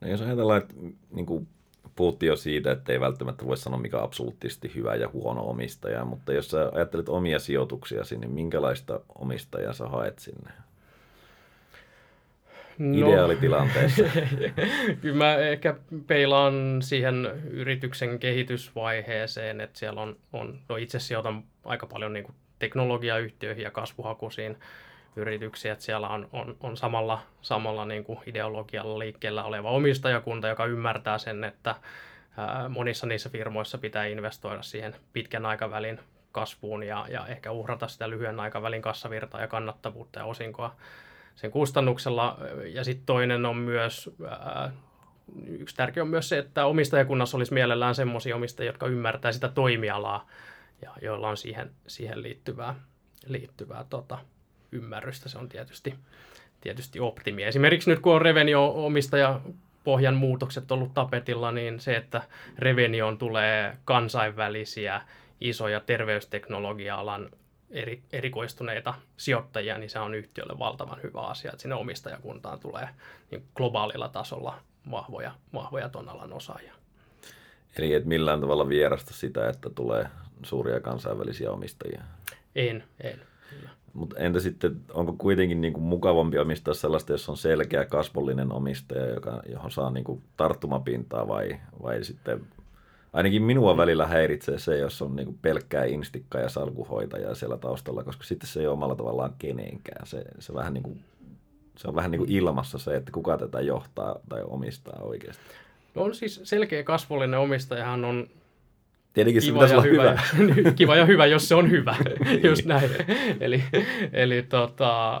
No 0.00 0.08
jos 0.08 0.20
ajatellaan, 0.20 0.62
että 0.62 0.74
niin 1.10 1.26
kuin 1.26 1.48
puhuttiin 1.96 2.28
jo 2.28 2.36
siitä, 2.36 2.72
että 2.72 2.92
ei 2.92 3.00
välttämättä 3.00 3.46
voi 3.46 3.56
sanoa 3.56 3.80
mikä 3.80 4.02
absoluuttisesti 4.02 4.72
hyvä 4.74 4.94
ja 4.94 5.08
huono 5.12 5.42
omistaja, 5.42 6.04
mutta 6.04 6.32
jos 6.32 6.50
sä 6.50 6.70
ajattelet 6.72 7.08
omia 7.08 7.38
sijoituksia 7.38 8.02
niin 8.18 8.30
minkälaista 8.30 9.00
omistajaa 9.18 9.72
sä 9.72 9.88
haet 9.88 10.18
sinne? 10.18 10.50
No, 12.78 13.08
ideaalitilanteessa? 13.08 14.02
Kyllä 15.00 15.16
mä 15.16 15.36
ehkä 15.36 15.74
peilaan 16.06 16.78
siihen 16.82 17.42
yrityksen 17.50 18.18
kehitysvaiheeseen, 18.18 19.60
että 19.60 19.78
siellä 19.78 20.00
on, 20.00 20.16
on 20.32 20.58
no 20.68 20.76
itse 20.76 20.98
sijoitan 20.98 21.44
aika 21.64 21.86
paljon 21.86 22.12
niin 22.12 22.24
kuin 22.24 22.34
teknologiayhtiöihin 22.58 23.64
ja 23.64 23.70
kasvuhakuisiin 23.70 24.56
yrityksiä, 25.16 25.72
että 25.72 25.84
siellä 25.84 26.08
on, 26.08 26.28
on, 26.32 26.56
on 26.60 26.76
samalla, 26.76 27.18
samalla 27.42 27.84
niin 27.84 28.04
kuin 28.04 28.18
ideologialla 28.26 28.98
liikkeellä 28.98 29.44
oleva 29.44 29.70
omistajakunta, 29.70 30.48
joka 30.48 30.66
ymmärtää 30.66 31.18
sen, 31.18 31.44
että 31.44 31.74
ää, 32.36 32.68
monissa 32.68 33.06
niissä 33.06 33.28
firmoissa 33.28 33.78
pitää 33.78 34.06
investoida 34.06 34.62
siihen 34.62 34.94
pitkän 35.12 35.46
aikavälin 35.46 36.00
kasvuun 36.32 36.82
ja, 36.82 37.06
ja 37.08 37.26
ehkä 37.26 37.50
uhrata 37.50 37.88
sitä 37.88 38.10
lyhyen 38.10 38.40
aikavälin 38.40 38.82
kassavirtaa 38.82 39.40
ja 39.40 39.48
kannattavuutta 39.48 40.18
ja 40.18 40.24
osinkoa 40.24 40.76
sen 41.34 41.50
kustannuksella. 41.50 42.38
Ja 42.64 42.84
sitten 42.84 43.06
toinen 43.06 43.46
on 43.46 43.56
myös, 43.56 44.10
yksi 45.46 45.76
tärkeä 45.76 46.02
on 46.02 46.08
myös 46.08 46.28
se, 46.28 46.38
että 46.38 46.66
omistajakunnassa 46.66 47.36
olisi 47.36 47.54
mielellään 47.54 47.94
semmoisia 47.94 48.36
omistajia, 48.36 48.68
jotka 48.68 48.86
ymmärtää 48.86 49.32
sitä 49.32 49.48
toimialaa 49.48 50.28
ja 50.82 50.90
joilla 51.02 51.28
on 51.28 51.36
siihen, 51.36 51.70
siihen 51.86 52.22
liittyvää, 52.22 52.74
liittyvää 53.26 53.84
tota, 53.90 54.18
ymmärrystä. 54.72 55.28
Se 55.28 55.38
on 55.38 55.48
tietysti, 55.48 55.94
tietysti 56.60 57.00
optimi. 57.00 57.42
Esimerkiksi 57.42 57.90
nyt 57.90 58.00
kun 58.00 58.14
on 58.14 58.22
Revenio-omistaja 58.22 59.40
pohjan 59.84 60.14
muutokset 60.14 60.72
ollut 60.72 60.94
tapetilla, 60.94 61.52
niin 61.52 61.80
se, 61.80 61.96
että 61.96 62.22
Revenioon 62.58 63.18
tulee 63.18 63.76
kansainvälisiä 63.84 65.00
isoja 65.40 65.80
terveysteknologia-alan 65.80 67.30
eri, 67.74 68.02
erikoistuneita 68.12 68.94
sijoittajia, 69.16 69.78
niin 69.78 69.90
se 69.90 69.98
on 69.98 70.14
yhtiölle 70.14 70.58
valtavan 70.58 71.02
hyvä 71.02 71.20
asia, 71.20 71.50
että 71.50 71.62
sinne 71.62 71.74
omistajakuntaan 71.74 72.60
tulee 72.60 72.88
niin 73.30 73.44
globaalilla 73.54 74.08
tasolla 74.08 74.58
vahvoja, 74.90 75.34
vahvoja 75.54 75.88
ton 75.88 76.08
alan 76.08 76.32
osaajia. 76.32 76.74
Eli 77.78 77.94
et 77.94 78.04
millään 78.04 78.40
tavalla 78.40 78.68
vierasta 78.68 79.14
sitä, 79.14 79.48
että 79.48 79.70
tulee 79.70 80.06
suuria 80.42 80.80
kansainvälisiä 80.80 81.50
omistajia? 81.50 82.02
En, 82.54 82.84
en. 83.00 83.20
Mutta 83.92 84.18
entä 84.18 84.40
sitten, 84.40 84.80
onko 84.94 85.12
kuitenkin 85.18 85.60
niin 85.60 85.72
kuin 85.72 85.84
mukavampi 85.84 86.38
omistaa 86.38 86.74
sellaista, 86.74 87.12
jos 87.12 87.28
on 87.28 87.36
selkeä 87.36 87.84
kasvollinen 87.84 88.52
omistaja, 88.52 89.06
joka, 89.06 89.42
johon 89.48 89.70
saa 89.70 89.90
niin 89.90 90.04
kuin 90.04 90.22
tarttumapintaa 90.36 91.28
vai, 91.28 91.60
vai 91.82 92.04
sitten 92.04 92.46
ainakin 93.14 93.42
minua 93.42 93.76
välillä 93.76 94.06
häiritsee 94.06 94.58
se, 94.58 94.78
jos 94.78 95.02
on 95.02 95.16
niin 95.16 95.38
pelkkää 95.42 95.84
instikka 95.84 96.38
ja 96.38 96.48
salkuhoitaja 96.48 97.34
siellä 97.34 97.56
taustalla, 97.56 98.04
koska 98.04 98.24
sitten 98.24 98.48
se 98.48 98.60
ei 98.60 98.66
ole 98.66 98.72
omalla 98.72 98.94
tavallaan 98.94 99.34
kenenkään. 99.38 100.06
Se, 100.06 100.24
se, 100.38 100.54
vähän 100.54 100.74
niin 100.74 100.82
kuin, 100.82 101.00
se 101.76 101.88
on 101.88 101.94
vähän 101.94 102.10
niin 102.10 102.18
kuin 102.18 102.32
ilmassa 102.32 102.78
se, 102.78 102.96
että 102.96 103.12
kuka 103.12 103.38
tätä 103.38 103.60
johtaa 103.60 104.16
tai 104.28 104.42
omistaa 104.46 105.00
oikeasti. 105.02 105.42
No 105.94 106.02
on 106.02 106.14
siis 106.14 106.40
selkeä 106.44 106.82
kasvollinen 106.82 107.40
omistajahan 107.40 108.04
on 108.04 108.28
Tietenkin 109.12 109.42
se 109.42 109.48
kiva 109.48 109.66
ja 109.66 109.72
olla 109.72 109.82
hyvä. 109.82 110.18
hyvä. 110.36 110.70
kiva 110.76 110.96
ja 110.96 111.04
hyvä, 111.04 111.26
jos 111.26 111.48
se 111.48 111.54
on 111.54 111.70
hyvä. 111.70 111.96
Just 112.48 112.64
näin. 112.64 112.90
eli 113.40 113.62
eli 114.12 114.42
tota, 114.42 115.14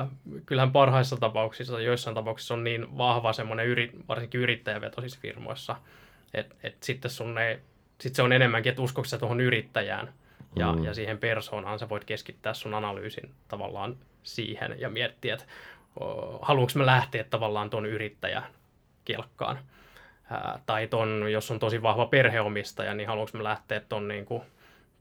äh, 0.00 0.08
kyllähän 0.46 0.72
parhaissa 0.72 1.16
tapauksissa, 1.16 1.80
joissain 1.80 2.14
tapauksissa 2.14 2.54
on 2.54 2.64
niin 2.64 2.98
vahva 2.98 3.32
semmoinen, 3.32 3.66
yri, 3.66 3.90
varsinkin 4.08 4.40
yrittäjävetoisissa 4.40 5.18
firmoissa, 5.22 5.76
et, 6.34 6.56
et 6.62 6.82
sitten 6.82 7.10
sun 7.10 7.38
ei, 7.38 7.58
sit 8.00 8.14
se 8.14 8.22
on 8.22 8.32
enemmänkin, 8.32 8.70
että 8.70 8.82
uskoko 8.82 9.04
sä 9.04 9.18
tuohon 9.18 9.40
yrittäjään 9.40 10.12
ja, 10.56 10.72
mm. 10.72 10.84
ja 10.84 10.94
siihen 10.94 11.18
persoonaan, 11.18 11.78
sä 11.78 11.88
voit 11.88 12.04
keskittää 12.04 12.54
sun 12.54 12.74
analyysin 12.74 13.30
tavallaan 13.48 13.96
siihen 14.22 14.76
ja 14.78 14.90
miettiä, 14.90 15.34
että 15.34 15.46
haluanko 16.42 16.72
mä 16.74 16.86
lähteä 16.86 17.24
tavallaan 17.24 17.70
tuon 17.70 17.86
yrittäjän 17.86 18.44
kelkkaan. 19.04 19.58
Ää, 20.30 20.60
tai 20.66 20.86
ton, 20.86 21.32
jos 21.32 21.50
on 21.50 21.58
tosi 21.58 21.82
vahva 21.82 22.06
perheomistaja, 22.06 22.94
niin 22.94 23.08
haluanko 23.08 23.38
mä 23.38 23.44
lähteä 23.44 23.80
tuon 23.80 24.08
niin 24.08 24.24
kuin 24.24 24.42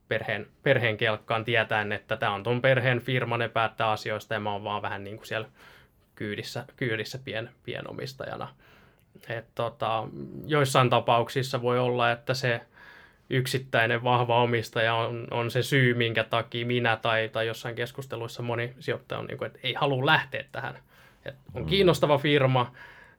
perheen, 0.07 0.47
perheen 0.63 0.97
kelkkaan 0.97 1.45
tietäen, 1.45 1.91
että 1.91 2.17
tämä 2.17 2.33
on 2.33 2.43
tuon 2.43 2.61
perheen 2.61 2.99
firma, 2.99 3.37
ne 3.37 3.49
päättää 3.49 3.91
asioista 3.91 4.33
ja 4.33 4.39
mä 4.39 4.51
oon 4.51 4.63
vaan 4.63 4.81
vähän 4.81 5.03
niin 5.03 5.17
kuin 5.17 5.27
siellä 5.27 5.47
kyydissä, 6.15 6.65
kyydissä 6.75 7.19
pien, 7.23 7.49
pienomistajana. 7.63 8.47
Et 9.29 9.45
tota, 9.55 10.07
joissain 10.45 10.89
tapauksissa 10.89 11.61
voi 11.61 11.79
olla, 11.79 12.11
että 12.11 12.33
se 12.33 12.61
yksittäinen 13.29 14.03
vahva 14.03 14.43
omistaja 14.43 14.95
on, 14.95 15.27
on 15.31 15.51
se 15.51 15.63
syy, 15.63 15.93
minkä 15.93 16.23
takia 16.23 16.65
minä 16.65 16.95
tai, 16.95 17.29
tai 17.29 17.47
jossain 17.47 17.75
keskusteluissa 17.75 18.43
moni 18.43 18.73
sijoittaja 18.79 19.19
on, 19.19 19.25
niin 19.25 19.37
kuin, 19.37 19.47
että 19.47 19.59
ei 19.63 19.73
halua 19.73 20.05
lähteä 20.05 20.45
tähän. 20.51 20.79
Et 21.25 21.35
on 21.53 21.61
mm. 21.61 21.67
kiinnostava 21.67 22.17
firma, 22.17 22.73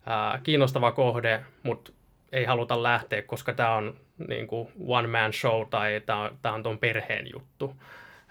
ää, 0.07 0.41
kiinnostava 0.43 0.93
kohde, 0.93 1.45
mutta 1.63 1.93
ei 2.33 2.45
haluta 2.45 2.83
lähteä, 2.83 3.23
koska 3.23 3.53
tämä 3.53 3.75
on 3.75 3.95
niin 4.29 4.47
kuin 4.47 4.69
one 4.87 5.09
man 5.09 5.33
show 5.33 5.69
tai 5.71 6.03
tämä 6.07 6.55
on, 6.55 6.63
tuon 6.63 6.79
perheen 6.79 7.27
juttu. 7.33 7.77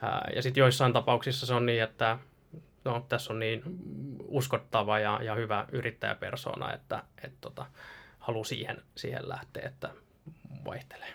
Ää, 0.02 0.30
ja 0.36 0.42
sitten 0.42 0.62
joissain 0.62 0.94
tapauksissa 0.94 1.46
se 1.46 1.54
on 1.54 1.66
niin, 1.66 1.84
että 1.84 2.18
no, 2.86 3.06
tässä 3.10 3.34
on 3.34 3.40
niin 3.40 3.64
uskottava 4.28 5.00
ja, 5.00 5.20
ja 5.24 5.36
hyvä 5.36 5.68
yrittäjäpersona, 5.72 6.74
että 6.74 7.04
et, 7.24 7.34
tota, 7.42 7.66
haluaa 8.20 8.44
siihen, 8.44 8.82
siihen 8.96 9.30
lähteä, 9.30 9.68
että 9.68 9.90
vaihtelee. 10.66 11.14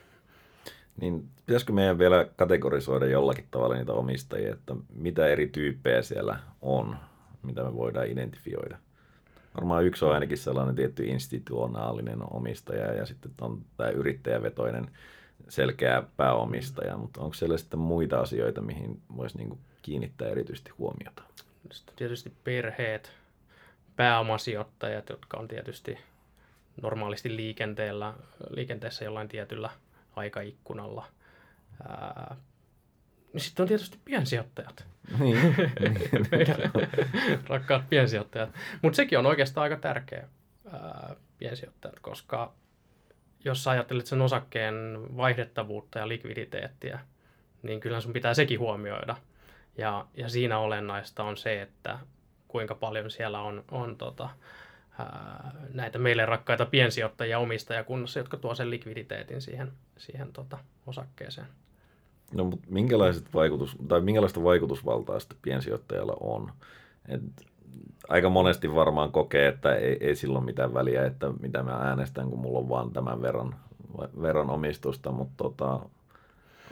Niin 1.00 1.28
pitäisikö 1.46 1.72
meidän 1.72 1.98
vielä 1.98 2.26
kategorisoida 2.36 3.06
jollakin 3.06 3.48
tavalla 3.50 3.74
niitä 3.74 3.92
omistajia, 3.92 4.52
että 4.52 4.76
mitä 4.94 5.26
eri 5.26 5.48
tyyppejä 5.48 6.02
siellä 6.02 6.38
on, 6.62 6.96
mitä 7.42 7.64
me 7.64 7.74
voidaan 7.74 8.06
identifioida? 8.06 8.78
Varmaan 9.54 9.84
yksi 9.84 10.04
on 10.04 10.14
ainakin 10.14 10.38
sellainen 10.38 10.74
tietty 10.74 11.04
institutionaalinen 11.04 12.18
omistaja 12.30 12.92
ja 12.92 13.06
sitten 13.06 13.32
on 13.40 13.62
tämä 13.76 13.90
yrittäjävetoinen 13.90 14.90
selkeä 15.48 16.02
pääomistaja, 16.16 16.96
mutta 16.96 17.20
onko 17.20 17.34
siellä 17.34 17.56
sitten 17.58 17.80
muita 17.80 18.20
asioita, 18.20 18.60
mihin 18.60 19.00
voisi 19.16 19.38
niin 19.38 19.58
kiinnittää 19.82 20.28
erityisesti 20.28 20.70
huomiota? 20.78 21.22
Sitten 21.72 21.96
tietysti 21.96 22.32
perheet, 22.44 23.12
pääomasijoittajat, 23.96 25.08
jotka 25.08 25.36
on 25.36 25.48
tietysti 25.48 25.98
normaalisti 26.82 27.36
liikenteellä, 27.36 28.14
liikenteessä 28.50 29.04
jollain 29.04 29.28
tietyllä 29.28 29.70
aikaikkunalla. 30.16 31.06
Ää, 31.88 32.36
sitten 33.36 33.64
on 33.64 33.68
tietysti 33.68 33.98
piensijoittajat. 34.04 34.84
Niin. 35.18 35.54
Meidän 36.30 36.56
rakkaat 37.48 37.88
piensijoittajat. 37.88 38.50
Mutta 38.82 38.96
sekin 38.96 39.18
on 39.18 39.26
oikeastaan 39.26 39.62
aika 39.62 39.76
tärkeä 39.76 40.28
ää, 40.72 41.16
piensijoittajat, 41.38 42.00
koska 42.00 42.52
jos 43.44 43.68
ajattelet 43.68 44.06
sen 44.06 44.22
osakkeen 44.22 44.74
vaihdettavuutta 45.16 45.98
ja 45.98 46.08
likviditeettiä, 46.08 46.98
niin 47.62 47.80
kyllä 47.80 48.00
sun 48.00 48.12
pitää 48.12 48.34
sekin 48.34 48.58
huomioida. 48.58 49.16
Ja, 49.78 50.06
ja 50.16 50.28
siinä 50.28 50.58
olennaista 50.58 51.24
on 51.24 51.36
se, 51.36 51.62
että 51.62 51.98
kuinka 52.48 52.74
paljon 52.74 53.10
siellä 53.10 53.40
on, 53.40 53.64
on 53.70 53.96
tota, 53.96 54.28
ää, 54.98 55.52
näitä 55.74 55.98
meille 55.98 56.26
rakkaita 56.26 56.66
piensijoittajia 56.66 57.38
omistajakunnassa, 57.38 58.18
jotka 58.18 58.36
tuo 58.36 58.54
sen 58.54 58.70
likviditeetin 58.70 59.40
siihen, 59.40 59.72
siihen 59.98 60.32
tota, 60.32 60.58
osakkeeseen. 60.86 61.46
No, 62.34 62.44
mutta 62.44 62.66
minkälaiset 62.70 63.34
vaikutus, 63.34 63.76
tai 63.88 64.00
minkälaista 64.00 64.44
vaikutusvaltaa 64.44 65.20
sitten 65.20 65.38
piensijoittajalla 65.42 66.16
on? 66.20 66.52
Et 67.08 67.22
aika 68.08 68.28
monesti 68.28 68.74
varmaan 68.74 69.12
kokee, 69.12 69.48
että 69.48 69.74
ei, 69.74 69.96
ei 70.00 70.16
silloin 70.16 70.44
mitään 70.44 70.74
väliä, 70.74 71.06
että 71.06 71.32
mitä 71.40 71.62
mä 71.62 71.70
äänestän, 71.70 72.30
kun 72.30 72.38
mulla 72.38 72.58
on 72.58 72.68
vaan 72.68 72.90
tämän 72.90 73.22
verran, 73.22 73.54
verran 74.22 74.50
omistusta, 74.50 75.12
mutta 75.12 75.34
tota, 75.36 75.72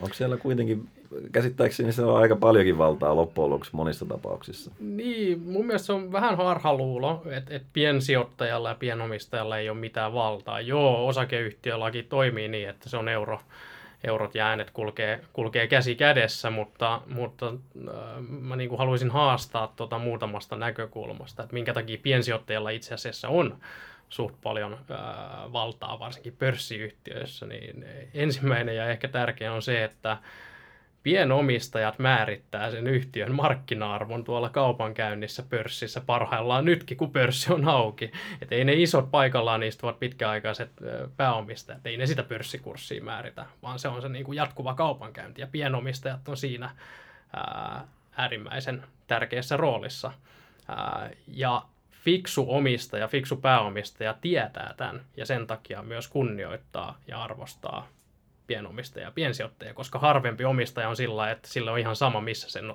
onko 0.00 0.14
siellä 0.14 0.36
kuitenkin, 0.36 0.88
käsittääkseni 1.32 1.92
se 1.92 2.02
on 2.04 2.16
aika 2.16 2.36
paljonkin 2.36 2.78
valtaa 2.78 3.16
loppujen 3.16 3.50
lopuksi 3.50 3.70
monissa 3.74 4.06
tapauksissa. 4.06 4.70
Niin, 4.80 5.40
mun 5.40 5.66
mielestä 5.66 5.86
se 5.86 5.92
on 5.92 6.12
vähän 6.12 6.36
harhaluulo, 6.36 7.22
että, 7.30 7.54
että 7.54 7.68
piensijoittajalla 7.72 8.68
ja 8.68 8.74
pienomistajalla 8.74 9.58
ei 9.58 9.68
ole 9.68 9.78
mitään 9.78 10.12
valtaa. 10.12 10.60
Joo, 10.60 11.06
osakeyhtiölaki 11.06 12.02
toimii 12.02 12.48
niin, 12.48 12.68
että 12.68 12.88
se 12.88 12.96
on 12.96 13.08
euro, 13.08 13.40
eurot 14.04 14.34
ja 14.34 14.46
äänet 14.46 14.70
kulkee, 14.70 15.20
kulkee 15.32 15.66
käsi 15.66 15.94
kädessä, 15.94 16.50
mutta, 16.50 17.00
mutta 17.14 17.46
äh, 17.48 17.94
mä 18.40 18.56
niin 18.56 18.68
kuin 18.68 18.78
haluaisin 18.78 19.10
haastaa 19.10 19.72
tuota 19.76 19.98
muutamasta 19.98 20.56
näkökulmasta, 20.56 21.42
että 21.42 21.54
minkä 21.54 21.74
takia 21.74 21.98
piensijoittajalla 22.02 22.70
itse 22.70 22.94
asiassa 22.94 23.28
on 23.28 23.58
suht 24.08 24.34
paljon 24.42 24.72
äh, 24.72 24.98
valtaa, 25.52 25.98
varsinkin 25.98 26.36
pörssiyhtiöissä, 26.38 27.46
niin 27.46 27.84
ensimmäinen 28.14 28.76
ja 28.76 28.88
ehkä 28.88 29.08
tärkeä 29.08 29.52
on 29.52 29.62
se, 29.62 29.84
että 29.84 30.16
pienomistajat 31.04 31.98
määrittää 31.98 32.70
sen 32.70 32.86
yhtiön 32.86 33.34
markkina-arvon 33.34 34.24
tuolla 34.24 34.48
kaupankäynnissä 34.48 35.42
pörssissä 35.50 36.00
parhaillaan 36.00 36.64
nytkin, 36.64 36.96
kun 36.96 37.10
pörssi 37.10 37.52
on 37.52 37.68
auki. 37.68 38.12
Et 38.42 38.52
ei 38.52 38.64
ne 38.64 38.72
isot 38.72 39.10
paikallaan 39.10 39.62
istuvat 39.62 39.98
pitkäaikaiset 39.98 40.70
pääomistajat, 41.16 41.86
ei 41.86 41.96
ne 41.96 42.06
sitä 42.06 42.22
pörssikurssia 42.22 43.02
määritä, 43.02 43.46
vaan 43.62 43.78
se 43.78 43.88
on 43.88 44.02
se 44.02 44.08
niin 44.08 44.24
kuin 44.24 44.36
jatkuva 44.36 44.74
kaupankäynti 44.74 45.40
ja 45.40 45.46
pienomistajat 45.46 46.28
on 46.28 46.36
siinä 46.36 46.70
ää, 47.36 47.84
äärimmäisen 48.16 48.82
tärkeässä 49.06 49.56
roolissa. 49.56 50.12
Ää, 50.68 51.10
ja 51.28 51.62
fiksu 51.90 52.46
omistaja, 52.48 53.08
fiksu 53.08 53.36
pääomistaja 53.36 54.14
tietää 54.20 54.74
tämän 54.76 55.00
ja 55.16 55.26
sen 55.26 55.46
takia 55.46 55.82
myös 55.82 56.08
kunnioittaa 56.08 56.98
ja 57.06 57.22
arvostaa 57.22 57.88
pienomistajia, 58.46 59.10
piensijoittajia, 59.10 59.74
koska 59.74 59.98
harvempi 59.98 60.44
omistaja 60.44 60.88
on 60.88 60.96
sillä 60.96 61.30
että 61.30 61.48
sillä 61.48 61.72
on 61.72 61.78
ihan 61.78 61.96
sama, 61.96 62.20
missä 62.20 62.50
sen 62.50 62.74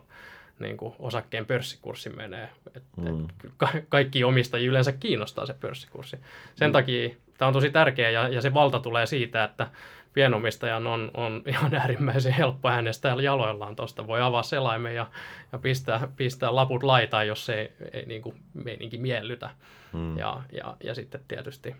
niin 0.59 0.77
kuin 0.77 0.95
osakkeen 0.99 1.45
pörssikurssi 1.45 2.09
menee. 2.09 2.49
Et, 2.75 2.83
mm. 2.97 3.23
et 3.23 3.51
ka- 3.57 3.73
kaikki 3.89 4.23
omistajia 4.23 4.69
yleensä 4.69 4.91
kiinnostaa 4.91 5.45
se 5.45 5.53
pörssikurssi. 5.53 6.17
Sen 6.55 6.69
mm. 6.69 6.73
takia 6.73 7.09
tämä 7.37 7.47
on 7.47 7.53
tosi 7.53 7.69
tärkeä 7.69 8.09
ja, 8.09 8.27
ja 8.27 8.41
se 8.41 8.53
valta 8.53 8.79
tulee 8.79 9.05
siitä, 9.05 9.43
että 9.43 9.67
pienomistajan 10.13 10.87
on, 10.87 11.11
on 11.13 11.43
ihan 11.45 11.75
äärimmäisen 11.75 12.33
helppo 12.33 12.69
äänestää 12.69 13.15
jaloillaan 13.21 13.75
tuosta. 13.75 14.07
Voi 14.07 14.21
avaa 14.21 14.43
selaimen 14.43 14.95
ja, 14.95 15.07
ja 15.51 15.59
pistää, 15.59 16.07
pistää 16.15 16.55
laput 16.55 16.83
laitaan, 16.83 17.27
jos 17.27 17.45
se 17.45 17.53
ei, 17.53 17.71
ei 17.93 18.05
niin 18.05 18.21
kuin 18.21 18.35
meininki 18.53 18.97
miellytä. 18.97 19.49
Mm. 19.93 20.17
Ja, 20.17 20.43
ja, 20.51 20.77
ja 20.83 20.95
sitten 20.95 21.21
tietysti 21.27 21.75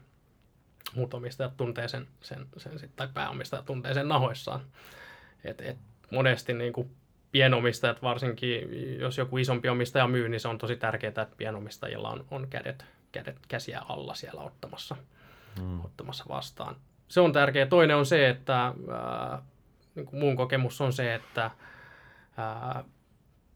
muut 0.95 1.13
omistajat 1.13 1.57
tuntee 1.57 1.87
sen, 1.87 2.07
sen, 2.21 2.47
sen 2.57 2.79
sit, 2.79 2.95
tai 2.95 3.07
pääomistajat 3.13 3.65
tuntee 3.65 3.93
sen 3.93 4.07
nahoissaan. 4.07 4.61
Et, 5.43 5.61
et 5.61 5.77
monesti 6.11 6.53
niin 6.53 6.73
kuin 6.73 6.91
pienomistajat, 7.31 8.01
varsinkin 8.01 8.99
jos 8.99 9.17
joku 9.17 9.37
isompi 9.37 9.69
omistaja 9.69 10.07
myy, 10.07 10.29
niin 10.29 10.39
se 10.39 10.47
on 10.47 10.57
tosi 10.57 10.75
tärkeää, 10.75 11.09
että 11.09 11.35
pienomistajilla 11.37 12.09
on, 12.09 12.25
on 12.31 12.47
kädet, 12.47 12.85
kädet 13.11 13.37
käsiä 13.47 13.81
alla 13.89 14.15
siellä 14.15 14.41
ottamassa, 14.41 14.95
hmm. 15.59 15.85
ottamassa 15.85 16.25
vastaan. 16.29 16.75
Se 17.07 17.21
on 17.21 17.33
tärkeää. 17.33 17.65
Toinen 17.65 17.97
on 17.97 18.05
se, 18.05 18.29
että 18.29 18.61
ää, 18.63 19.41
niin 19.95 20.05
kuin 20.05 20.19
mun 20.19 20.35
kokemus 20.35 20.81
on 20.81 20.93
se, 20.93 21.15
että 21.15 21.51
ää, 22.37 22.83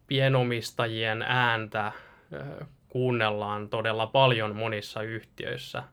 pienomistajien 0.07 1.21
ääntä 1.21 1.83
ää, 1.83 2.65
kuunnellaan 2.93 3.69
todella 3.69 4.07
paljon 4.07 4.55
monissa 4.55 5.01
yhtiöissä 5.01 5.83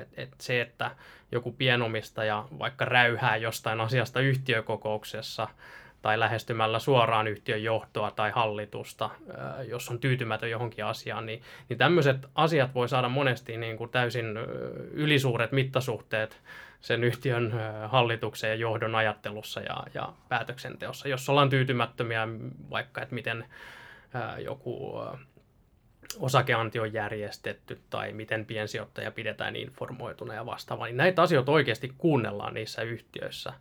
et, 0.00 0.08
et 0.16 0.34
se, 0.40 0.60
että 0.60 0.90
joku 1.32 1.52
pienomistaja 1.52 2.44
vaikka 2.58 2.84
räyhää 2.84 3.36
jostain 3.36 3.80
asiasta 3.80 4.20
yhtiökokouksessa 4.20 5.48
tai 6.02 6.18
lähestymällä 6.20 6.78
suoraan 6.78 7.26
yhtiön 7.26 7.62
johtoa 7.62 8.10
tai 8.10 8.30
hallitusta, 8.30 9.10
jos 9.68 9.88
on 9.88 9.98
tyytymätön 9.98 10.50
johonkin 10.50 10.84
asiaan, 10.84 11.26
niin, 11.26 11.42
niin 11.68 11.78
tämmöiset 11.78 12.26
asiat 12.34 12.74
voi 12.74 12.88
saada 12.88 13.08
monesti 13.08 13.56
niin 13.56 13.76
kuin 13.76 13.90
täysin 13.90 14.26
ylisuuret 14.90 15.52
mittasuhteet 15.52 16.40
sen 16.80 17.04
yhtiön 17.04 17.52
hallituksen 17.86 18.50
ja 18.50 18.56
johdon 18.56 18.94
ajattelussa 18.94 19.60
ja, 19.60 19.84
ja 19.94 20.12
päätöksenteossa. 20.28 21.08
Jos 21.08 21.28
ollaan 21.28 21.50
tyytymättömiä 21.50 22.28
vaikka, 22.70 23.02
että 23.02 23.14
miten 23.14 23.44
joku 24.38 25.00
osakeanti 26.20 26.80
on 26.80 26.92
järjestetty 26.92 27.80
tai 27.90 28.12
miten 28.12 28.46
piensijoittaja 28.46 29.10
pidetään 29.10 29.56
informoituna 29.56 30.34
ja 30.34 30.46
vastaavaa, 30.46 30.86
niin 30.86 30.96
näitä 30.96 31.22
asioita 31.22 31.52
oikeasti 31.52 31.92
kuunnellaan 31.98 32.54
niissä 32.54 32.82
yhtiöissä. 32.82 33.52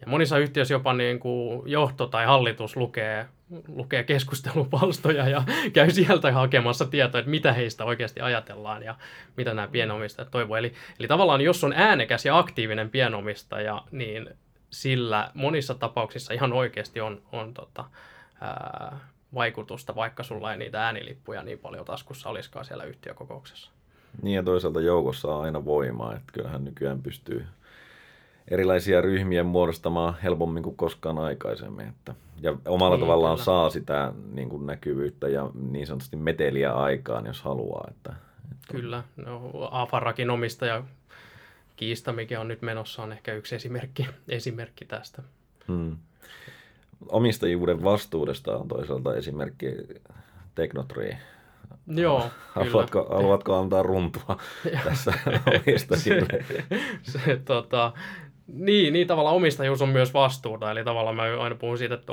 Ja 0.00 0.06
monissa 0.06 0.38
yhtiöissä 0.38 0.74
jopa 0.74 0.92
niin 0.92 1.20
kuin 1.20 1.70
johto 1.70 2.06
tai 2.06 2.26
hallitus 2.26 2.76
lukee, 2.76 3.26
lukee 3.68 4.02
keskustelupalstoja 4.02 5.28
ja 5.28 5.42
käy 5.72 5.90
sieltä 5.90 6.32
hakemassa 6.32 6.84
tietoa, 6.84 7.18
että 7.18 7.30
mitä 7.30 7.52
heistä 7.52 7.84
oikeasti 7.84 8.20
ajatellaan 8.20 8.82
ja 8.82 8.94
mitä 9.36 9.54
nämä 9.54 9.68
pienomistajat 9.68 10.30
toivoo. 10.30 10.56
Eli, 10.56 10.72
eli 10.98 11.08
tavallaan 11.08 11.40
jos 11.40 11.64
on 11.64 11.72
äänekäs 11.72 12.24
ja 12.24 12.38
aktiivinen 12.38 12.90
pienomistaja, 12.90 13.82
niin 13.90 14.30
sillä 14.70 15.30
monissa 15.34 15.74
tapauksissa 15.74 16.34
ihan 16.34 16.52
oikeasti 16.52 17.00
on, 17.00 17.22
on 17.32 17.54
tota, 17.54 17.84
ää, 18.40 18.98
vaikutusta, 19.34 19.94
vaikka 19.94 20.22
sulla 20.22 20.52
ei 20.52 20.58
niitä 20.58 20.84
äänilippuja 20.84 21.42
niin 21.42 21.58
paljon 21.58 21.84
taskussa 21.84 22.28
olisikaan 22.28 22.64
siellä 22.64 22.84
yhtiökokouksessa. 22.84 23.70
Niin 24.22 24.36
ja 24.36 24.42
toisaalta 24.42 24.80
joukossa 24.80 25.28
on 25.28 25.44
aina 25.44 25.64
voimaa, 25.64 26.16
että 26.16 26.32
kyllähän 26.32 26.64
nykyään 26.64 27.02
pystyy 27.02 27.46
erilaisia 28.48 29.00
ryhmiä 29.00 29.44
muodostamaan 29.44 30.16
helpommin 30.22 30.62
kuin 30.62 30.76
koskaan 30.76 31.18
aikaisemmin. 31.18 31.88
Että, 31.88 32.14
ja 32.40 32.56
omalla 32.64 32.96
niin, 32.96 33.04
tavallaan 33.04 33.36
kyllä. 33.36 33.44
saa 33.44 33.70
sitä 33.70 34.12
niin 34.32 34.48
kuin 34.48 34.66
näkyvyyttä 34.66 35.28
ja 35.28 35.50
niin 35.54 35.86
sanotusti 35.86 36.16
meteliä 36.16 36.72
aikaan, 36.72 37.26
jos 37.26 37.42
haluaa. 37.42 37.86
Että, 37.90 38.14
että... 38.52 38.72
Kyllä, 38.72 39.02
no, 39.16 39.50
Afarakin 39.70 40.30
omistaja 40.30 40.84
kiista, 41.76 42.12
mikä 42.12 42.40
on 42.40 42.48
nyt 42.48 42.62
menossa, 42.62 43.02
on 43.02 43.12
ehkä 43.12 43.34
yksi 43.34 43.54
esimerkki, 43.54 44.06
esimerkki 44.28 44.84
tästä. 44.84 45.22
Hmm. 45.68 45.96
Omistajuuden 47.08 47.84
vastuudesta 47.84 48.56
on 48.56 48.68
toisaalta 48.68 49.16
esimerkki 49.16 49.66
Technotree. 50.54 51.18
Joo, 51.86 52.30
haluatko, 52.54 53.04
kyllä. 53.04 53.16
haluatko 53.16 53.58
antaa 53.58 53.82
runtua 53.82 54.36
tässä 54.84 55.12
omistajille? 55.46 56.44
se, 57.02 57.20
se, 57.24 57.36
tota, 57.36 57.92
niin, 58.46 58.92
niin 58.92 59.06
tavallaan 59.06 59.36
omistajuus 59.36 59.82
on 59.82 59.88
myös 59.88 60.14
vastuuta, 60.14 60.70
eli 60.70 60.84
tavallaan 60.84 61.16
mä 61.16 61.22
aina 61.22 61.54
puhun 61.54 61.78
siitä, 61.78 61.94
että 61.94 62.12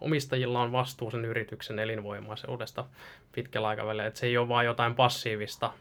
omistajilla 0.00 0.62
on 0.62 0.72
vastuu 0.72 1.10
sen 1.10 1.24
yrityksen 1.24 1.78
elinvoimaisuudesta 1.78 2.84
pitkällä 3.32 3.68
aikavälillä, 3.68 4.06
että 4.06 4.20
se 4.20 4.26
ei 4.26 4.38
ole 4.38 4.48
vain 4.48 4.66
jotain 4.66 4.94
passiivista, 4.94 5.72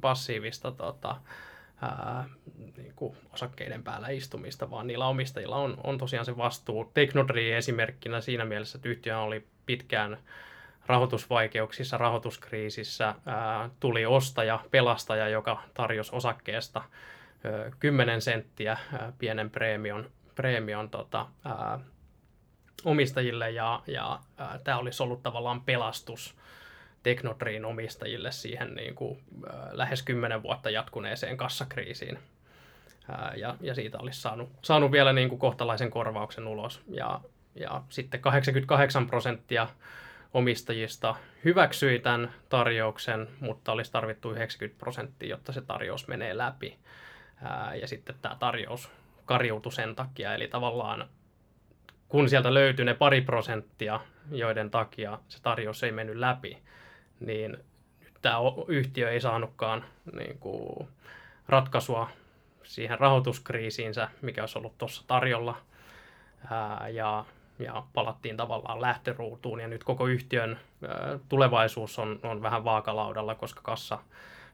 passiivista 0.00 0.72
tota, 0.72 1.16
ää, 1.82 2.24
niin 2.76 2.92
kuin 2.96 3.16
osakkeiden 3.32 3.82
päällä 3.82 4.08
istumista, 4.08 4.70
vaan 4.70 4.86
niillä 4.86 5.06
omistajilla 5.06 5.56
on, 5.56 5.80
on 5.84 5.98
tosiaan 5.98 6.26
se 6.26 6.36
vastuu. 6.36 6.90
Technodri 6.94 7.52
esimerkkinä 7.52 8.20
siinä 8.20 8.44
mielessä, 8.44 8.78
että 8.78 8.88
yhtiö 8.88 9.18
oli 9.18 9.46
pitkään 9.66 10.18
rahoitusvaikeuksissa, 10.86 11.98
rahoituskriisissä, 11.98 13.14
ää, 13.26 13.70
tuli 13.80 14.06
ostaja, 14.06 14.60
pelastaja, 14.70 15.28
joka 15.28 15.62
tarjosi 15.74 16.10
osakkeesta 16.14 16.82
10 17.78 18.22
senttiä 18.22 18.78
pienen 19.18 19.50
preemion, 19.50 20.10
preemion 20.34 20.90
tota, 20.90 21.26
ää, 21.44 21.80
omistajille 22.84 23.50
ja, 23.50 23.82
ja 23.86 24.18
tämä 24.64 24.78
olisi 24.78 25.02
ollut 25.02 25.22
tavallaan 25.22 25.60
pelastus 25.60 26.34
Technotriin 27.02 27.64
omistajille 27.64 28.32
siihen 28.32 28.74
niin 28.74 28.94
kuin, 28.94 29.22
lähes 29.70 30.02
10 30.02 30.42
vuotta 30.42 30.70
jatkuneeseen 30.70 31.36
kassakriisiin. 31.36 32.18
Ja, 33.36 33.56
ja 33.60 33.74
siitä 33.74 33.98
olisi 33.98 34.20
saanut, 34.20 34.50
saanut 34.62 34.92
vielä 34.92 35.12
niin 35.12 35.28
kuin 35.28 35.38
kohtalaisen 35.38 35.90
korvauksen 35.90 36.46
ulos. 36.46 36.82
Ja, 36.88 37.20
ja 37.54 37.82
sitten 37.88 38.20
88 38.20 39.06
prosenttia 39.06 39.68
omistajista 40.34 41.14
hyväksyi 41.44 41.98
tämän 41.98 42.34
tarjouksen, 42.48 43.28
mutta 43.40 43.72
olisi 43.72 43.92
tarvittu 43.92 44.30
90 44.30 44.78
prosenttia, 44.78 45.28
jotta 45.28 45.52
se 45.52 45.60
tarjous 45.60 46.08
menee 46.08 46.36
läpi. 46.36 46.78
Ja 47.80 47.88
sitten 47.88 48.16
tämä 48.22 48.36
tarjous 48.38 48.90
karjuutui 49.24 49.72
sen 49.72 49.94
takia, 49.94 50.34
eli 50.34 50.48
tavallaan 50.48 51.08
kun 52.08 52.28
sieltä 52.28 52.54
löytyi 52.54 52.84
ne 52.84 52.94
pari 52.94 53.20
prosenttia, 53.20 54.00
joiden 54.30 54.70
takia 54.70 55.18
se 55.28 55.42
tarjous 55.42 55.82
ei 55.82 55.92
mennyt 55.92 56.16
läpi, 56.16 56.58
niin 57.20 57.56
tämä 58.22 58.36
yhtiö 58.68 59.10
ei 59.10 59.20
saanutkaan 59.20 59.84
niin 60.12 60.38
kuin, 60.38 60.88
ratkaisua 61.48 62.10
siihen 62.62 63.00
rahoituskriisiinsä, 63.00 64.08
mikä 64.22 64.42
olisi 64.42 64.58
ollut 64.58 64.78
tuossa 64.78 65.04
tarjolla. 65.06 65.56
Ää, 66.50 66.88
ja, 66.88 67.24
ja 67.58 67.82
palattiin 67.94 68.36
tavallaan 68.36 68.80
lähtöruutuun, 68.80 69.60
ja 69.60 69.68
nyt 69.68 69.84
koko 69.84 70.06
yhtiön 70.06 70.58
ää, 70.88 71.18
tulevaisuus 71.28 71.98
on, 71.98 72.20
on 72.22 72.42
vähän 72.42 72.64
vaakalaudalla, 72.64 73.34
koska 73.34 73.60
kassa 73.62 73.98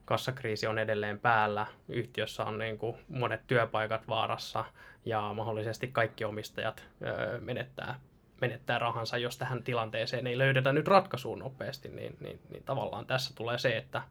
kassakriisi 0.05 0.67
on 0.67 0.79
edelleen 0.79 1.19
päällä. 1.19 1.67
Yhtiössä 1.89 2.45
on 2.45 2.59
niin 2.59 2.79
kuin 2.79 2.97
monet 3.09 3.41
työpaikat 3.47 4.09
vaarassa 4.09 4.65
ja 5.05 5.33
mahdollisesti 5.35 5.89
kaikki 5.89 6.25
omistajat 6.25 6.85
öö, 7.03 7.41
menettää, 7.41 8.01
menettää 8.45 8.79
rahansa, 8.79 9.19
jos 9.19 9.39
tähän 9.39 9.63
tilanteeseen 9.63 10.27
ei 10.27 10.39
löydetä 10.39 10.73
nyt 10.73 10.89
ratkaisua 10.89 11.37
nopeasti. 11.37 11.89
Niin, 11.89 12.17
niin, 12.21 12.41
niin 12.51 12.63
tavallaan 12.65 13.07
tässä 13.07 13.35
tulee 13.35 13.59
se, 13.59 13.77
että 13.77 14.03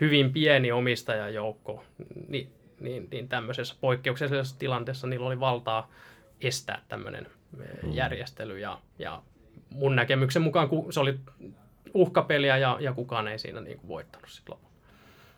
hyvin 0.00 0.32
pieni 0.32 0.72
omistajajoukko, 0.72 1.84
niin, 2.28 2.52
niin, 2.80 3.08
niin 3.10 3.28
tämmöisessä 3.28 3.74
poikkeuksellisessa 3.80 4.58
tilanteessa 4.58 5.06
niillä 5.06 5.26
oli 5.26 5.40
valtaa 5.40 5.90
estää 6.40 6.82
tämmöinen 6.88 7.26
mm. 7.56 7.92
järjestely. 7.92 8.58
Ja, 8.58 8.78
ja 8.98 9.22
mun 9.70 9.96
näkemyksen 9.96 10.42
mukaan 10.42 10.68
se 10.90 11.00
oli 11.00 11.18
uhkapeliä 11.94 12.56
ja, 12.56 12.76
ja 12.80 12.92
kukaan 12.92 13.28
ei 13.28 13.38
siinä 13.38 13.60
niin 13.60 13.78
kuin 13.78 13.88
voittanut 13.88 14.30
sitten 14.30 14.52
lopulta. 14.52 14.74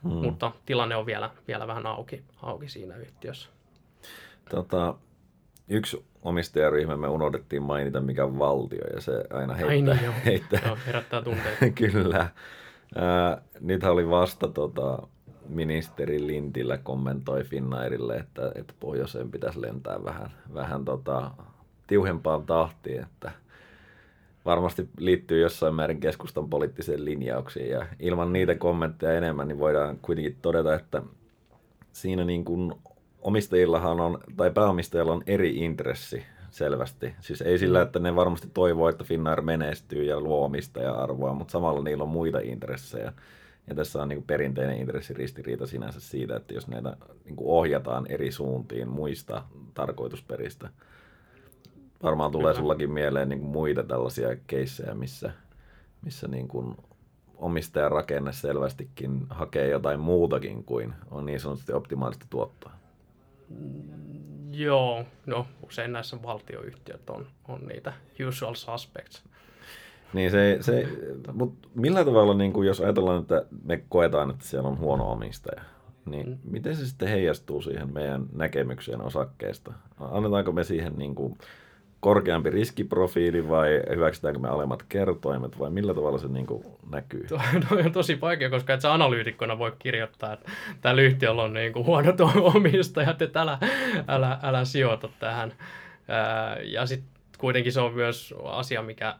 Mm. 0.02 0.10
Mutta 0.10 0.52
tilanne 0.66 0.96
on 0.96 1.06
vielä, 1.06 1.30
vielä 1.48 1.66
vähän 1.66 1.86
auki, 1.86 2.22
auki 2.42 2.68
siinä 2.68 2.96
yhtiössä. 2.96 3.48
Tota, 4.50 4.94
yksi 5.68 6.04
omistajaryhmä 6.22 6.96
me 6.96 7.08
unohdettiin 7.08 7.62
mainita, 7.62 8.00
mikä 8.00 8.24
on 8.24 8.38
valtio, 8.38 8.84
ja 8.94 9.00
se 9.00 9.24
aina 9.30 9.54
heittää. 9.54 9.94
Ai 9.94 9.96
niin, 9.96 10.04
joo. 10.04 10.14
heittää. 10.24 10.60
joo 10.66 10.78
herättää 10.86 11.22
tunteita. 11.22 11.70
Kyllä. 11.90 12.28
Nythän 13.60 13.92
oli 13.92 14.10
vasta 14.10 14.48
tota, 14.48 15.08
ministeri 15.48 16.26
Lintillä 16.26 16.78
kommentoi 16.78 17.44
Finnairille, 17.44 18.16
että, 18.16 18.52
että 18.54 18.74
pohjoiseen 18.80 19.30
pitäisi 19.30 19.62
lentää 19.62 20.04
vähän, 20.04 20.30
vähän 20.54 20.84
tota, 20.84 21.30
tiuhempaan 21.86 22.46
tahtiin, 22.46 23.02
että– 23.02 23.30
varmasti 24.46 24.88
liittyy 24.98 25.40
jossain 25.40 25.74
määrin 25.74 26.00
keskustan 26.00 26.48
poliittiseen 26.48 27.04
linjauksiin 27.04 27.70
ja 27.70 27.86
ilman 27.98 28.32
niitä 28.32 28.54
kommentteja 28.54 29.18
enemmän, 29.18 29.48
niin 29.48 29.58
voidaan 29.58 29.98
kuitenkin 30.02 30.36
todeta, 30.42 30.74
että 30.74 31.02
siinä 31.92 32.24
niin 32.24 32.44
kuin 32.44 32.74
omistajillahan 33.26 34.00
on, 34.00 34.18
tai 34.36 34.50
pääomistajilla 34.50 35.12
on 35.12 35.22
eri 35.26 35.56
intressi 35.56 36.24
selvästi. 36.50 37.14
Siis 37.20 37.42
ei 37.42 37.58
sillä, 37.58 37.82
että 37.82 37.98
ne 37.98 38.16
varmasti 38.16 38.48
toivoo, 38.54 38.88
että 38.88 39.04
Finnair 39.04 39.42
menestyy 39.42 40.04
ja 40.04 40.20
luo 40.20 40.44
omistaja-arvoa, 40.44 41.34
mutta 41.34 41.52
samalla 41.52 41.82
niillä 41.82 42.04
on 42.04 42.08
muita 42.08 42.38
intressejä. 42.38 43.12
Ja 43.68 43.74
tässä 43.74 44.02
on 44.02 44.08
niin 44.08 44.16
kuin 44.16 44.26
perinteinen 44.26 44.78
intressiristiriita 44.78 45.66
sinänsä 45.66 46.00
siitä, 46.00 46.36
että 46.36 46.54
jos 46.54 46.68
näitä 46.68 46.96
niin 47.24 47.36
kuin 47.36 47.48
ohjataan 47.48 48.06
eri 48.08 48.32
suuntiin 48.32 48.88
muista 48.88 49.42
tarkoitusperistä, 49.74 50.68
Varmaan 52.02 52.32
tulee 52.32 52.52
Kyllä. 52.52 52.60
sullakin 52.60 52.90
mieleen 52.90 53.28
niin 53.28 53.40
kuin 53.40 53.50
muita 53.50 53.82
tällaisia 53.82 54.36
keissejä, 54.46 54.94
missä, 54.94 55.32
missä 56.02 56.28
niin 56.28 56.48
kuin 56.48 56.76
omistajan 57.36 57.90
rakenne 57.90 58.32
selvästikin 58.32 59.26
hakee 59.30 59.68
jotain 59.68 60.00
muutakin 60.00 60.64
kuin 60.64 60.94
on 61.10 61.26
niin 61.26 61.40
sanotusti 61.40 61.72
optimaalista 61.72 62.26
tuottoa. 62.30 62.72
Mm, 63.48 64.54
joo, 64.54 65.04
no 65.26 65.46
usein 65.66 65.92
näissä 65.92 66.22
valtioyhtiöt 66.22 67.10
on, 67.10 67.26
on 67.48 67.60
niitä 67.66 67.92
usual 68.28 68.54
suspects. 68.54 69.22
Niin 70.12 70.30
se, 70.30 70.58
se 70.60 70.88
mutta 71.32 71.68
millä 71.74 72.04
tavalla, 72.04 72.34
niin 72.34 72.52
kuin 72.52 72.66
jos 72.66 72.80
ajatellaan, 72.80 73.20
että 73.20 73.44
me 73.64 73.82
koetaan, 73.88 74.30
että 74.30 74.44
siellä 74.44 74.68
on 74.68 74.78
huono 74.78 75.12
omistaja, 75.12 75.62
niin 76.06 76.28
mm. 76.28 76.38
miten 76.50 76.76
se 76.76 76.86
sitten 76.86 77.08
heijastuu 77.08 77.62
siihen 77.62 77.92
meidän 77.92 78.26
näkemykseen 78.32 79.00
osakkeesta? 79.00 79.72
Annetaanko 80.00 80.52
me 80.52 80.64
siihen 80.64 80.92
niin 80.96 81.14
kuin 81.14 81.38
korkeampi 82.06 82.50
riskiprofiili 82.50 83.48
vai 83.48 83.82
hyväksytäänkö 83.94 84.40
me 84.40 84.48
alemmat 84.48 84.82
kertoimet 84.82 85.58
vai 85.58 85.70
millä 85.70 85.94
tavalla 85.94 86.18
se 86.18 86.28
niin 86.28 86.46
kuin 86.46 86.64
näkyy? 86.90 87.26
Tuo 87.28 87.38
on 87.84 87.92
tosi 87.92 88.20
vaikea, 88.20 88.50
koska 88.50 88.74
et 88.74 88.80
sä 88.80 88.92
analyytikkona 88.92 89.58
voi 89.58 89.72
kirjoittaa, 89.78 90.32
että 90.32 90.50
tällä 90.80 91.02
yhtiöllä 91.02 91.42
on 91.42 91.54
niin 91.54 91.72
kuin 91.72 91.86
huonot 91.86 92.20
omistajat, 92.54 93.22
että 93.22 93.40
älä, 93.40 93.58
älä, 94.08 94.38
älä 94.42 94.64
sijoita 94.64 95.08
tähän. 95.18 95.52
Ja 96.62 96.86
sitten 96.86 97.10
kuitenkin 97.38 97.72
se 97.72 97.80
on 97.80 97.94
myös 97.94 98.34
asia, 98.44 98.82
mikä 98.82 99.16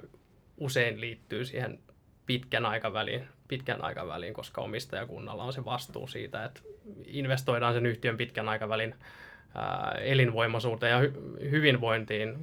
usein 0.56 1.00
liittyy 1.00 1.44
siihen 1.44 1.78
pitkän 2.26 2.66
aikavälin, 2.66 3.28
pitkän 3.48 3.84
aikavälin, 3.84 4.34
koska 4.34 4.60
omistajakunnalla 4.60 5.44
on 5.44 5.52
se 5.52 5.64
vastuu 5.64 6.06
siitä, 6.06 6.44
että 6.44 6.60
investoidaan 7.06 7.74
sen 7.74 7.86
yhtiön 7.86 8.16
pitkän 8.16 8.48
aikavälin 8.48 8.94
elinvoimaisuuteen 10.00 10.90
ja 10.90 11.10
hyvinvointiin, 11.50 12.36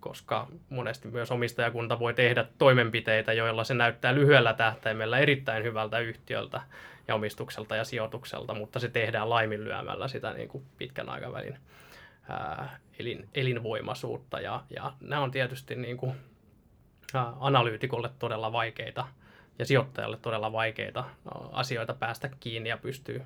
koska 0.00 0.48
monesti 0.68 1.08
myös 1.08 1.30
omistajakunta 1.30 1.98
voi 1.98 2.14
tehdä 2.14 2.46
toimenpiteitä, 2.58 3.32
joilla 3.32 3.64
se 3.64 3.74
näyttää 3.74 4.14
lyhyellä 4.14 4.54
tähtäimellä 4.54 5.18
erittäin 5.18 5.64
hyvältä 5.64 5.98
yhtiöltä 5.98 6.60
ja 7.08 7.14
omistukselta 7.14 7.76
ja 7.76 7.84
sijoitukselta, 7.84 8.54
mutta 8.54 8.78
se 8.80 8.88
tehdään 8.88 9.30
laiminlyömällä 9.30 10.08
sitä 10.08 10.32
niin 10.32 10.48
kuin 10.48 10.64
pitkän 10.78 11.08
aikavälin 11.08 11.56
elin, 12.98 13.28
elinvoimaisuutta. 13.34 14.40
Ja, 14.40 14.62
ja 14.76 14.92
nämä 15.00 15.22
on 15.22 15.30
tietysti 15.30 15.76
niin 15.76 15.96
kuin, 15.96 16.12
analyytikolle 17.40 18.10
todella 18.18 18.52
vaikeita 18.52 19.06
ja 19.58 19.66
sijoittajalle 19.66 20.16
todella 20.16 20.52
vaikeita 20.52 21.04
asioita 21.52 21.94
päästä 21.94 22.30
kiinni 22.40 22.68
ja 22.68 22.78
pystyy, 22.78 23.22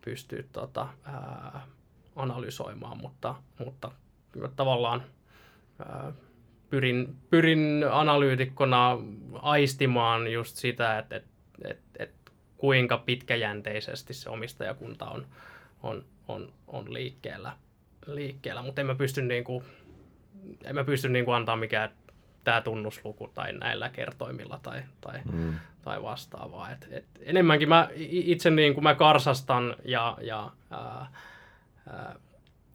pystyy 0.00 0.48
tota, 0.52 0.88
ää, 1.04 1.60
analysoimaan, 2.16 2.98
mutta, 2.98 3.34
mutta 3.58 3.90
tavallaan 4.56 5.02
ää, 5.78 6.12
pyrin, 6.70 7.16
pyrin 7.30 7.84
analyytikkona 7.90 8.98
aistimaan 9.32 10.32
just 10.32 10.56
sitä, 10.56 10.98
että, 10.98 11.16
että, 11.16 11.30
että, 11.64 12.02
että 12.02 12.32
kuinka 12.56 12.98
pitkäjänteisesti 12.98 14.14
se 14.14 14.30
omistajakunta 14.30 15.06
on, 15.06 15.26
on, 15.82 16.04
on, 16.28 16.52
on 16.66 16.94
liikkeellä, 16.94 17.52
liikkeellä. 18.06 18.62
mutta 18.62 18.80
en 18.80 18.86
mä 18.86 18.94
pysty, 18.94 19.22
niin 19.22 19.44
kuin, 19.44 19.64
en 20.64 20.74
mä 20.74 20.84
pysty 20.84 21.08
niin 21.08 21.24
kuin 21.24 21.34
antaa 21.34 21.56
mikään 21.56 21.90
tämä 22.44 22.60
tunnusluku 22.60 23.28
tai 23.34 23.52
näillä 23.52 23.88
kertoimilla 23.88 24.60
tai, 24.62 24.82
tai, 25.00 25.18
mm. 25.32 25.54
tai 25.82 26.02
vastaavaa. 26.02 26.70
Et, 26.70 26.88
et 26.90 27.04
enemmänkin 27.20 27.68
mä 27.68 27.88
itse 27.96 28.50
niin 28.50 28.74
kuin 28.74 28.84
mä 28.84 28.94
karsastan 28.94 29.76
ja, 29.84 30.18
ja 30.20 30.50
ää, 30.70 31.06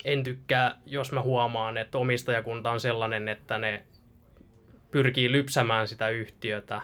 en 0.06 0.24
tykkää, 0.24 0.76
jos 0.86 1.12
mä 1.12 1.22
huomaan, 1.22 1.78
että 1.78 1.98
omistajakunta 1.98 2.72
on 2.72 2.80
sellainen, 2.80 3.28
että 3.28 3.58
ne 3.58 3.84
pyrkii 4.92 5.32
lypsämään 5.32 5.88
sitä 5.88 6.10
yhtiötä 6.10 6.82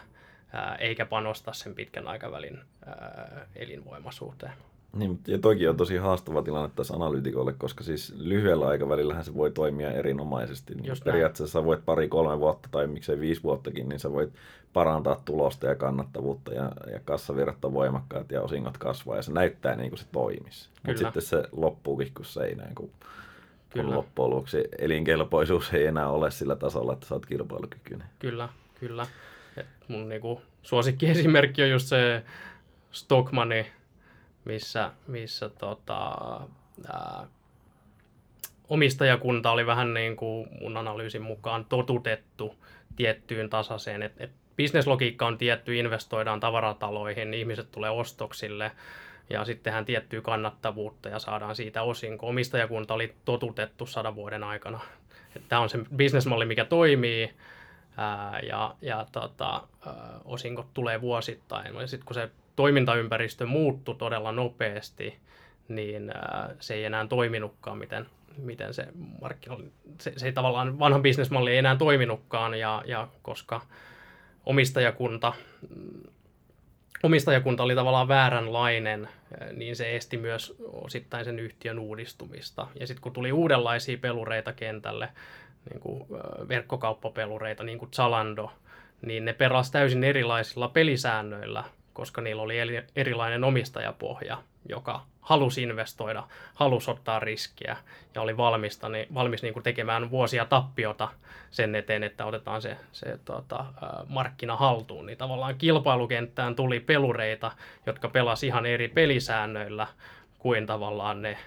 eikä 0.80 1.06
panosta 1.06 1.54
sen 1.54 1.76
pitkän 1.76 2.08
aikavälin 2.08 2.60
elinvoimaisuuteen. 3.56 4.54
Niin, 4.96 5.20
ja 5.28 5.38
toki 5.38 5.68
on 5.68 5.78
tosi 5.78 5.98
haastava 5.98 6.42
tilanne 6.42 6.70
tässä 6.76 6.94
analyytikolle, 6.94 7.54
koska 7.54 7.84
siis 7.84 8.14
lyhyellä 8.18 8.68
aikavälillähän 8.68 9.26
se 9.26 9.34
voi 9.34 9.52
toimia 9.52 9.92
erinomaisesti. 9.92 10.76
Niin 10.76 10.86
Just 10.86 11.04
periaatteessa 11.04 11.60
sä 11.60 11.66
voit 11.66 11.86
pari-kolme 11.86 12.40
vuotta 12.40 12.70
tai 12.72 12.88
miksei 12.88 13.20
viisi 13.20 13.44
vuottakin, 13.44 13.90
niin 13.90 14.00
sä 14.00 14.12
voit 14.12 14.34
parantaa 14.74 15.22
tulosta 15.26 15.68
ja 15.68 15.76
kannattavuutta 15.76 16.54
ja, 16.54 16.72
ja 16.92 17.00
kassavirrat 17.06 17.66
on 17.66 17.74
voimakkaat 17.74 18.32
ja 18.32 18.42
osingot 18.42 18.78
kasvaa 18.78 19.16
ja 19.16 19.22
se 19.22 19.32
näyttää 19.32 19.76
niin 19.76 19.90
kuin 19.90 20.00
se 20.00 20.06
toimisi. 20.12 20.70
Mutta 20.88 21.04
sitten 21.04 21.22
se 21.22 21.44
loppuukin 21.52 22.12
kuin 22.14 22.26
seinään, 22.26 22.76
kun, 22.76 22.90
kun 23.74 23.96
loppujen 23.96 24.32
lopuksi 24.32 24.64
elinkelpoisuus 24.78 25.74
ei 25.74 25.86
enää 25.86 26.10
ole 26.10 26.32
sillä 26.32 26.56
tasolla, 26.56 26.94
että 26.94 27.06
sä 27.06 27.16
oot 27.16 27.26
kilpailukykyinen. 27.26 28.08
Kyllä, 28.20 28.50
kyllä. 28.80 29.08
Et 29.58 29.68
mun 29.88 30.10
niinku 30.10 30.42
suosikkiesimerkki 30.62 31.64
on 31.64 31.70
just 31.70 31.88
se 31.88 32.24
Stockmani, 32.92 33.66
missä, 34.46 34.92
missä 35.08 35.50
tota, 35.50 36.12
ää, 36.94 37.28
omistajakunta 38.70 39.52
oli 39.52 39.66
vähän 39.66 39.94
niin 39.94 40.16
kuin 40.16 40.48
mun 40.62 40.78
analyysin 40.78 41.22
mukaan 41.22 41.66
totutettu 41.66 42.56
tiettyyn 42.96 43.50
tasaiseen, 43.50 44.04
että 44.04 44.24
et 44.24 44.32
bisneslogiikka 44.56 45.28
on 45.28 45.38
tietty, 45.38 45.76
investoidaan 45.76 46.40
tavarataloihin, 46.40 47.34
ihmiset 47.34 47.72
tulee 47.72 47.90
ostoksille 47.90 48.72
ja 49.30 49.46
sittenhän 49.46 49.86
tiettyä 49.86 50.22
kannattavuutta 50.22 51.10
ja 51.10 51.20
saadaan 51.20 51.56
siitä 51.56 51.82
osinko. 51.82 52.28
Omistajakunta 52.28 52.94
oli 52.94 53.16
totutettu 53.26 53.86
sadan 53.86 54.16
vuoden 54.16 54.44
aikana. 54.44 54.80
Tämä 55.50 55.62
on 55.62 55.70
se 55.70 55.80
bisnesmalli, 55.96 56.46
mikä 56.46 56.66
toimii 56.66 57.34
ää, 57.98 58.40
ja, 58.40 58.76
ja 58.82 59.06
tota, 59.12 59.68
ää, 59.86 59.94
osingot 60.26 60.68
tulee 60.74 61.02
vuosittain. 61.02 61.88
Sitten 61.88 62.06
kun 62.06 62.14
se 62.14 62.30
toimintaympäristö 62.56 63.46
muuttui 63.46 63.96
todella 63.96 64.32
nopeasti, 64.32 65.18
niin 65.68 66.10
ää, 66.10 66.56
se 66.60 66.74
ei 66.74 66.86
enää 66.86 67.08
toiminutkaan, 67.08 67.78
miten, 67.78 68.06
miten 68.38 68.74
se 68.74 68.88
markkinoilla, 69.22 69.70
se, 70.00 70.14
se 70.18 70.26
ei 70.26 70.34
tavallaan, 70.34 70.80
vanha 70.80 71.00
bisnesmalli 71.00 71.52
ei 71.52 71.58
enää 71.58 71.76
toiminutkaan, 71.76 72.60
ja, 72.60 72.84
ja 72.86 73.08
koska 73.22 73.62
omistajakunta, 74.46 75.34
omistajakunta 77.04 77.64
oli 77.64 77.76
tavallaan 77.76 78.08
vääränlainen, 78.08 79.10
niin 79.54 79.76
se 79.76 79.96
esti 79.96 80.18
myös 80.18 80.56
osittain 80.74 81.26
sen 81.26 81.40
yhtiön 81.40 81.80
uudistumista. 81.80 82.68
Ja 82.80 82.88
sitten 82.88 83.02
kun 83.02 83.14
tuli 83.14 83.32
uudenlaisia 83.32 83.98
pelureita 83.98 84.54
kentälle, 84.54 85.10
niin 85.70 85.80
kuin 85.80 86.04
verkkokauppapelureita, 86.48 87.64
niin 87.64 87.80
kuin 87.80 87.92
Zalando, 87.92 88.52
niin 89.02 89.26
ne 89.26 89.34
pelasivat 89.34 89.74
täysin 89.74 90.04
erilaisilla 90.04 90.68
pelisäännöillä 90.68 91.64
koska 92.02 92.22
niillä 92.22 92.42
oli 92.42 92.56
erilainen 92.96 93.44
omistajapohja, 93.44 94.38
joka 94.70 95.06
halusi 95.22 95.64
investoida, 95.64 96.24
halusi 96.54 96.92
ottaa 96.92 97.20
riskiä 97.20 97.78
ja 98.16 98.22
oli 98.22 98.38
valmista, 98.38 98.90
niin, 98.90 99.08
valmis 99.14 99.42
niin 99.42 99.54
kuin 99.54 99.64
tekemään 99.64 100.12
vuosia 100.12 100.46
tappiota 100.46 101.10
sen 101.52 101.76
eteen, 101.76 102.04
että 102.04 102.26
otetaan 102.26 102.62
se, 102.62 102.78
se 102.92 103.20
tota, 103.26 103.66
markkina 104.08 104.56
haltuun. 104.56 105.06
Niin 105.06 105.18
tavallaan 105.18 105.58
kilpailukenttään 105.58 106.56
tuli 106.56 106.80
pelureita, 106.80 107.52
jotka 107.86 108.10
pelasivat 108.10 108.50
ihan 108.50 108.66
eri 108.66 108.88
pelisäännöillä 108.88 109.88
kuin 110.40 110.66
tavallaan 110.66 111.22
ne 111.22 111.38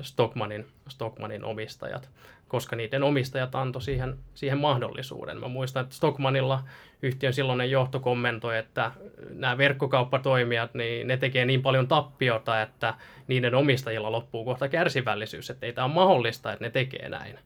Stockmanin, 0.00 0.66
Stockmanin 0.88 1.44
omistajat 1.44 2.10
koska 2.52 2.76
niiden 2.76 3.02
omistajat 3.02 3.54
antoi 3.54 3.82
siihen, 3.82 4.18
siihen 4.34 4.58
mahdollisuuden. 4.58 5.40
Mä 5.40 5.48
muistan, 5.48 5.82
että 5.82 5.94
Stockmanilla 5.94 6.64
yhtiön 7.02 7.32
silloinen 7.32 7.70
johto 7.70 8.00
kommentoi, 8.00 8.58
että 8.58 8.92
nämä 9.30 9.58
verkkokauppatoimijat, 9.58 10.74
niin 10.74 11.06
ne 11.06 11.16
tekee 11.16 11.44
niin 11.44 11.62
paljon 11.62 11.88
tappiota, 11.88 12.62
että 12.62 12.94
niiden 13.26 13.54
omistajilla 13.54 14.12
loppuu 14.12 14.44
kohta 14.44 14.68
kärsivällisyys, 14.68 15.50
että 15.50 15.66
ei 15.66 15.72
tämä 15.72 15.84
ole 15.84 15.94
mahdollista, 15.94 16.52
että 16.52 16.64
ne 16.64 16.70
tekee 16.70 17.08
näin. 17.08 17.38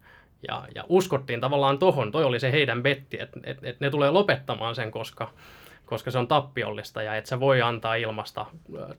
Ja, 0.48 0.68
ja 0.74 0.84
uskottiin 0.88 1.40
tavallaan 1.40 1.78
tohon, 1.78 2.12
toi 2.12 2.24
oli 2.24 2.40
se 2.40 2.52
heidän 2.52 2.82
betti, 2.82 3.20
että, 3.20 3.40
että, 3.44 3.68
että 3.68 3.84
ne 3.84 3.90
tulee 3.90 4.10
lopettamaan 4.10 4.74
sen, 4.74 4.90
koska, 4.90 5.30
koska 5.84 6.10
se 6.10 6.18
on 6.18 6.28
tappiollista 6.28 7.02
ja 7.02 7.16
että 7.16 7.28
se 7.28 7.40
voi 7.40 7.62
antaa 7.62 7.94
ilmasta 7.94 8.46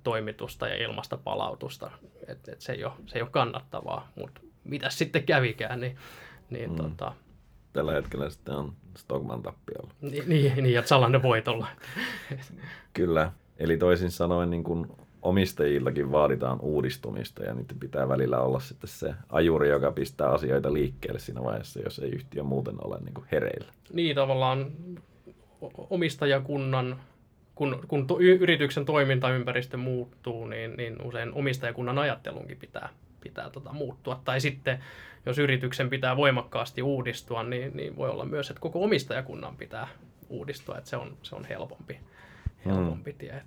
toimitusta 0.03 0.67
ja 0.67 0.75
ilmasta 0.75 1.17
palautusta. 1.17 1.91
Että, 2.27 2.51
että 2.51 2.65
se, 2.65 2.73
ei 2.73 2.85
ole, 2.85 2.93
se 3.05 3.17
ei 3.17 3.21
ole 3.21 3.29
kannattavaa, 3.31 4.11
mutta 4.15 4.41
mitä 4.67 4.89
sitten 4.89 5.23
kävikään, 5.23 5.79
niin, 5.79 5.97
niin 6.49 6.69
mm. 6.69 6.75
tota, 6.75 7.13
Tällä 7.73 7.93
hetkellä 7.93 8.29
sitten 8.29 8.55
on 8.55 8.73
Stockman 8.97 9.43
tappiolla. 9.43 9.93
Niin, 10.01 10.23
niin, 10.27 10.53
niin 10.55 10.73
ja 10.73 10.81
Zalando 10.81 11.21
voitolla. 11.21 11.67
Kyllä. 12.93 13.31
Eli 13.57 13.77
toisin 13.77 14.11
sanoen 14.11 14.49
niin 14.49 14.63
kuin 14.63 14.87
omistajillakin 15.21 16.11
vaaditaan 16.11 16.61
uudistumista 16.61 17.43
ja 17.43 17.53
niitä 17.53 17.75
pitää 17.79 18.09
välillä 18.09 18.39
olla 18.39 18.59
sitten 18.59 18.89
se 18.89 19.13
ajuri, 19.29 19.69
joka 19.69 19.91
pistää 19.91 20.29
asioita 20.29 20.73
liikkeelle 20.73 21.19
siinä 21.19 21.43
vaiheessa, 21.43 21.79
jos 21.79 21.99
ei 21.99 22.09
yhtiö 22.09 22.43
muuten 22.43 22.75
ole 22.85 22.99
niin 22.99 23.13
kuin 23.13 23.27
hereillä. 23.31 23.71
Niin 23.93 24.15
tavallaan 24.15 24.71
omistajakunnan, 25.89 26.99
kun, 27.55 27.79
kun 27.87 28.07
to, 28.07 28.19
yrityksen 28.19 28.85
toimintaympäristö 28.85 29.77
muuttuu, 29.77 30.45
niin, 30.45 30.77
niin 30.77 31.01
usein 31.01 31.33
omistajakunnan 31.33 31.97
ajattelunkin 31.97 32.57
pitää 32.57 32.89
pitää 33.27 33.49
tota 33.49 33.73
muuttua. 33.73 34.21
Tai 34.25 34.41
sitten, 34.41 34.83
jos 35.25 35.37
yrityksen 35.37 35.89
pitää 35.89 36.17
voimakkaasti 36.17 36.81
uudistua, 36.81 37.43
niin, 37.43 37.77
niin 37.77 37.95
voi 37.95 38.09
olla 38.09 38.25
myös, 38.25 38.49
että 38.49 38.61
koko 38.61 38.83
omistajakunnan 38.83 39.55
pitää 39.55 39.87
uudistua, 40.29 40.77
että 40.77 40.89
se 40.89 40.97
on, 40.97 41.17
se 41.21 41.35
on 41.35 41.45
helpompi, 41.45 41.99
helpompi 42.65 43.11
hmm. 43.11 43.17
tie. 43.17 43.41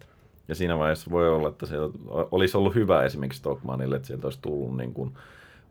Ja 0.48 0.54
siinä 0.54 0.78
vaiheessa 0.78 1.10
voi 1.10 1.28
olla, 1.28 1.48
että 1.48 1.66
se 1.66 1.76
olisi 2.08 2.56
ollut 2.56 2.74
hyvä 2.74 3.02
esimerkiksi 3.02 3.38
Stockmanille, 3.38 3.96
että 3.96 4.06
sieltä 4.06 4.26
olisi 4.26 4.38
tullut 4.42 4.76
niin 4.76 4.94
kuin 4.94 5.14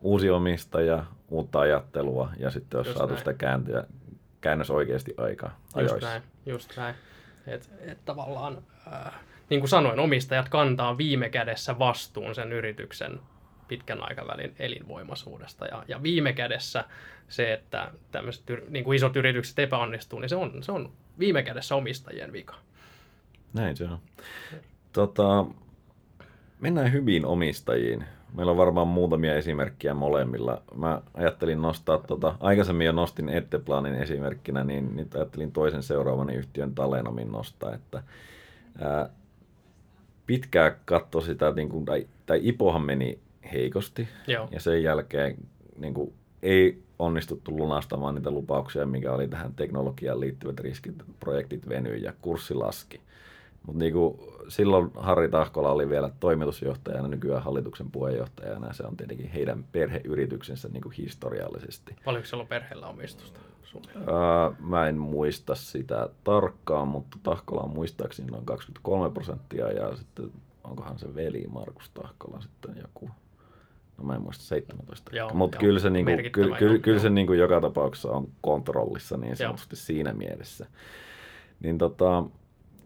uusi 0.02 0.30
omistaja, 0.30 1.06
uutta 1.30 1.60
ajattelua 1.60 2.30
ja 2.38 2.52
sitten 2.52 2.78
olisi 2.78 2.90
just 2.90 2.98
saatu 2.98 3.14
näin. 3.14 3.20
sitä 3.20 3.34
kääntöä, 3.34 3.84
käännös 4.42 4.70
oikeasti 4.70 5.14
aika 5.18 5.52
ajoissa. 5.74 5.96
Just 5.96 6.06
näin, 6.06 6.24
just 6.46 6.78
näin. 6.78 6.96
Et, 7.48 7.70
et 7.80 8.06
tavallaan, 8.06 8.58
äh, 8.94 9.14
niin 9.50 9.60
kuin 9.60 9.70
sanoin, 9.70 10.00
omistajat 10.00 10.50
kantaa 10.50 10.98
viime 10.98 11.30
kädessä 11.30 11.80
vastuun 11.80 12.36
sen 12.36 12.54
yrityksen 12.54 13.20
pitkän 13.70 14.10
aikavälin 14.10 14.56
elinvoimaisuudesta. 14.60 15.66
Ja, 15.66 15.84
ja 15.88 16.04
viime 16.04 16.34
kädessä 16.34 16.84
se, 17.30 17.54
että 17.54 17.92
tämmöiset 18.12 18.44
niin 18.70 18.84
kuin 18.84 18.96
isot 18.96 19.16
yritykset 19.16 19.60
epäonnistuu, 19.60 20.20
niin 20.20 20.30
se 20.30 20.36
on, 20.36 20.64
se 20.64 20.72
on 20.72 20.92
viime 21.20 21.44
kädessä 21.44 21.76
omistajien 21.76 22.34
vika. 22.34 22.56
Näin 23.54 23.78
se 23.78 23.84
on. 23.84 24.00
Tota, 24.94 25.46
mennään 26.60 26.92
hyvin 26.92 27.26
omistajiin. 27.26 28.06
Meillä 28.34 28.52
on 28.52 28.58
varmaan 28.58 28.88
muutamia 28.88 29.36
esimerkkejä 29.36 29.94
molemmilla. 29.94 30.62
Mä 30.76 31.02
ajattelin 31.14 31.62
nostaa, 31.62 31.98
tota, 31.98 32.36
aikaisemmin 32.40 32.86
jo 32.86 32.92
nostin 32.92 33.30
Etteplanin 33.30 33.96
esimerkkinä, 33.96 34.64
niin 34.64 34.96
nyt 34.96 35.16
ajattelin 35.16 35.52
toisen 35.52 35.84
seuraavan 35.84 36.30
yhtiön 36.30 36.76
Talenomin 36.76 37.32
nostaa, 37.32 37.74
että 37.74 38.04
ää, 38.82 39.10
pitkään 40.26 40.76
katso 40.86 41.22
sitä, 41.22 41.52
niin 41.52 41.70
kuin, 41.70 41.86
tai, 41.86 42.08
tai 42.26 42.40
Ipohan 42.44 42.82
meni 42.82 43.20
heikosti. 43.54 44.08
Joo. 44.28 44.48
Ja 44.52 44.60
sen 44.60 44.84
jälkeen 44.84 45.36
niin 45.78 45.94
kuin, 45.94 46.14
ei 46.42 46.84
onnistuttu 47.00 47.58
lunastamaan 47.58 48.16
niitä 48.16 48.32
lupauksia, 48.32 48.86
mikä 48.86 49.14
oli 49.14 49.28
tähän 49.28 49.54
teknologiaan 49.54 50.20
liittyvät 50.20 50.60
riskit, 50.60 50.96
projektit 51.20 51.70
venyi 51.70 52.02
ja 52.02 52.14
kurssi 52.22 52.54
laski. 52.54 53.02
Mutta 53.66 53.80
niin 53.80 53.94
silloin 54.48 54.92
Harri 54.96 55.30
Tahkola 55.30 55.72
oli 55.72 55.90
vielä 55.90 56.12
toimitusjohtajana, 56.20 57.08
nykyään 57.08 57.44
hallituksen 57.44 57.92
puheenjohtajana, 57.92 58.68
ja 58.68 58.74
se 58.74 58.84
on 58.84 58.98
tietenkin 58.98 59.30
heidän 59.30 59.66
perheyrityksensä 59.72 60.70
niin 60.70 60.84
kuin 60.84 60.94
historiallisesti. 60.94 61.96
Paljonko 62.06 62.28
siellä 62.28 62.42
on 62.42 62.48
perheellä 62.48 62.88
omistusta? 62.88 63.40
Öö, 63.96 64.04
mä 64.60 64.88
en 64.88 64.98
muista 64.98 65.56
sitä 65.56 66.10
tarkkaan, 66.24 66.88
mutta 66.88 67.18
Tahkola 67.24 67.62
on 67.62 67.74
muistaakseni 67.74 68.32
noin 68.32 68.46
23 68.46 69.10
prosenttia, 69.10 69.72
ja 69.72 69.96
sitten 69.96 70.32
onkohan 70.64 71.00
se 71.00 71.16
veli 71.16 71.46
Markus 71.50 71.90
Tahkola 71.90 72.42
sitten 72.42 72.76
joku 72.82 73.10
no 74.00 74.06
mä 74.06 74.16
en 74.16 74.22
muista 74.22 74.44
17, 74.44 75.12
mutta 75.34 75.58
kyllä 75.58 75.80
se, 75.80 75.90
niinku, 75.90 76.12
kyllä, 76.32 76.58
kyllä, 76.58 76.80
kyllä 76.80 77.00
se 77.00 77.10
niinku 77.10 77.34
joka 77.34 77.62
tapauksessa 77.62 78.12
on 78.12 78.30
kontrollissa 78.42 79.18
niin 79.18 79.36
sanotusti 79.36 79.76
joo. 79.76 79.82
siinä 79.82 80.14
mielessä. 80.14 80.66
Niin 81.60 81.78
tota, 81.78 82.24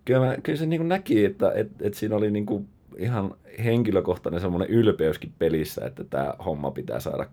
kyllä, 0.05 0.25
mä, 0.25 0.37
kyllä 0.43 0.59
se 0.59 0.65
niinku 0.65 0.87
näki, 0.87 1.25
että 1.25 1.51
et, 1.55 1.71
et 1.81 1.93
siinä 1.93 2.15
oli 2.15 2.31
niinku 2.31 2.65
ihan 2.97 3.35
henkilökohtainen 3.63 4.41
semmoinen 4.41 4.69
ylpeyskin 4.69 5.33
pelissä, 5.39 5.85
että 5.85 6.03
tämä 6.03 6.33
homma 6.45 6.71
pitää 6.71 6.99
saada 6.99 7.25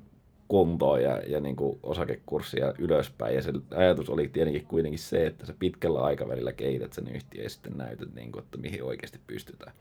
kuntoon 0.48 1.02
ja, 1.02 1.22
ja 1.26 1.40
niin 1.40 1.56
kuin 1.56 1.78
osakekurssia 1.82 2.74
ylöspäin. 2.78 3.34
Ja 3.34 3.42
se 3.42 3.52
ajatus 3.76 4.10
oli 4.10 4.28
tietenkin 4.28 4.66
kuitenkin 4.66 4.98
se, 4.98 5.26
että 5.26 5.46
se 5.46 5.54
pitkällä 5.58 6.00
aikavälillä 6.00 6.52
kehität 6.52 6.92
sen 6.92 7.08
yhtiö 7.08 7.42
ja 7.42 7.50
sitten 7.50 7.76
näytät, 7.76 8.14
niin 8.14 8.32
kuin, 8.32 8.44
että 8.44 8.58
mihin 8.58 8.84
oikeasti 8.84 9.20
pystytään. 9.26 9.72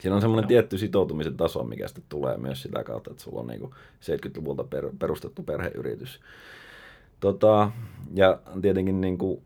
Siinä 0.00 0.14
on 0.14 0.20
semmoinen 0.20 0.48
tietty 0.48 0.78
sitoutumisen 0.78 1.36
taso, 1.36 1.64
mikä 1.64 1.88
sitten 1.88 2.04
tulee 2.08 2.36
myös 2.36 2.62
sitä 2.62 2.84
kautta, 2.84 3.10
että 3.10 3.22
sulla 3.22 3.40
on 3.40 3.46
niin 3.46 3.60
kuin 3.60 3.72
70-luvulta 4.00 4.64
per, 4.64 4.90
perustettu 4.98 5.42
perheyritys. 5.42 6.20
Tota, 7.20 7.70
ja 8.14 8.40
tietenkin 8.62 9.00
niin 9.00 9.18
kuin, 9.18 9.42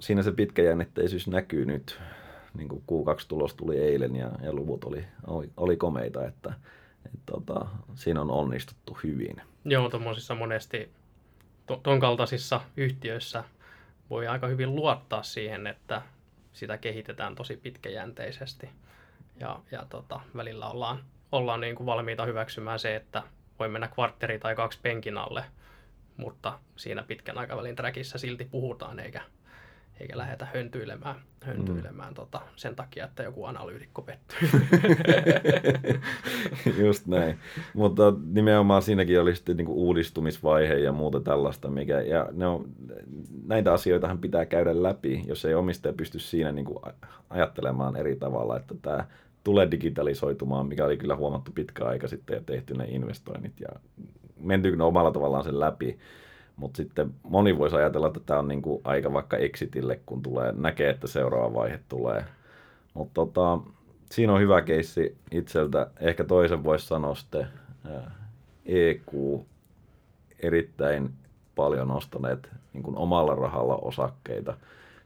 siinä 0.00 0.22
se 0.22 0.32
pitkäjännitteisyys 0.32 1.28
näkyy 1.28 1.64
nyt. 1.64 2.00
Niin 2.54 2.68
kuin 2.68 2.82
Q2-tulos 2.82 3.54
tuli 3.54 3.78
eilen 3.78 4.16
ja, 4.16 4.30
ja 4.42 4.52
luvut 4.52 4.84
oli, 4.84 5.04
oli, 5.26 5.50
oli 5.56 5.76
komeita, 5.76 6.26
että 6.26 6.52
et, 7.06 7.20
tota, 7.26 7.66
siinä 7.94 8.20
on 8.20 8.30
onnistuttu 8.30 8.98
hyvin. 9.04 9.42
Joo, 9.64 9.90
tuommoisissa 9.90 10.34
monesti 10.34 10.90
to, 11.66 11.80
ton 11.82 12.00
kaltaisissa 12.00 12.60
yhtiöissä 12.76 13.44
voi 14.10 14.26
aika 14.26 14.46
hyvin 14.46 14.74
luottaa 14.74 15.22
siihen, 15.22 15.66
että 15.66 16.02
sitä 16.52 16.78
kehitetään 16.78 17.34
tosi 17.34 17.56
pitkäjänteisesti. 17.56 18.68
Ja, 19.40 19.60
ja 19.70 19.86
tota, 19.88 20.20
välillä 20.36 20.70
ollaan, 20.70 20.98
ollaan 21.32 21.60
niin 21.60 21.76
kuin 21.76 21.86
valmiita 21.86 22.24
hyväksymään 22.24 22.78
se, 22.78 22.96
että 22.96 23.22
voi 23.58 23.68
mennä 23.68 23.88
kvartteri 23.88 24.38
tai 24.38 24.54
kaksi 24.54 24.78
penkin 24.82 25.18
alle, 25.18 25.44
mutta 26.16 26.58
siinä 26.76 27.02
pitkän 27.02 27.38
aikavälin 27.38 27.76
trackissa 27.76 28.18
silti 28.18 28.44
puhutaan, 28.44 29.00
eikä, 29.00 29.20
eikä 30.00 30.18
lähdetä 30.18 30.46
höntyilemään, 30.54 31.16
höntyilemään 31.42 32.08
mm. 32.08 32.14
tota, 32.14 32.40
sen 32.56 32.76
takia, 32.76 33.04
että 33.04 33.22
joku 33.22 33.44
analyytikko 33.44 34.02
pettyy. 34.02 34.48
Just 36.86 37.06
näin. 37.06 37.38
Mutta 37.74 38.14
nimenomaan 38.32 38.82
siinäkin 38.82 39.20
oli 39.20 39.36
sitten 39.36 39.56
niinku 39.56 39.86
uudistumisvaihe 39.86 40.74
ja 40.74 40.92
muuta 40.92 41.20
tällaista, 41.20 41.70
mikä, 41.70 42.00
ja 42.00 42.28
ne 42.32 42.46
on, 42.46 42.64
näitä 43.46 43.72
asioitahan 43.72 44.18
pitää 44.18 44.46
käydä 44.46 44.82
läpi, 44.82 45.24
jos 45.26 45.44
ei 45.44 45.54
omistaja 45.54 45.92
pysty 45.92 46.18
siinä 46.18 46.52
niinku 46.52 46.82
ajattelemaan 47.30 47.96
eri 47.96 48.16
tavalla, 48.16 48.56
että 48.56 48.74
tämä 48.82 49.06
tulee 49.48 49.70
digitalisoitumaan, 49.70 50.66
mikä 50.66 50.84
oli 50.84 50.96
kyllä 50.96 51.16
huomattu 51.16 51.50
pitkä 51.54 51.84
aika 51.84 52.08
sitten 52.08 52.34
ja 52.34 52.42
tehty 52.46 52.74
ne 52.74 52.84
investoinnit 52.84 53.60
ja 53.60 53.68
mentyykö 54.40 54.76
ne 54.76 54.84
omalla 54.84 55.10
tavallaan 55.10 55.44
sen 55.44 55.60
läpi. 55.60 55.98
Mutta 56.56 56.76
sitten 56.76 57.14
moni 57.22 57.58
voisi 57.58 57.76
ajatella, 57.76 58.06
että 58.06 58.20
tämä 58.26 58.40
on 58.40 58.48
niinku 58.48 58.80
aika 58.84 59.12
vaikka 59.12 59.36
exitille, 59.36 60.00
kun 60.06 60.22
tulee, 60.22 60.52
näkee, 60.52 60.90
että 60.90 61.06
seuraava 61.06 61.54
vaihe 61.54 61.80
tulee. 61.88 62.24
Mutta 62.94 63.14
tota, 63.14 63.58
siinä 64.10 64.32
on 64.32 64.40
hyvä 64.40 64.62
keissi 64.62 65.16
itseltä. 65.30 65.90
Ehkä 66.00 66.24
toisen 66.24 66.64
voisi 66.64 66.86
sanoa 66.86 67.14
sitten 67.14 67.46
EQ 68.66 69.40
erittäin 70.38 71.10
paljon 71.54 71.90
ostaneet 71.90 72.50
niin 72.72 72.82
kuin 72.82 72.96
omalla 72.96 73.34
rahalla 73.34 73.76
osakkeita 73.76 74.56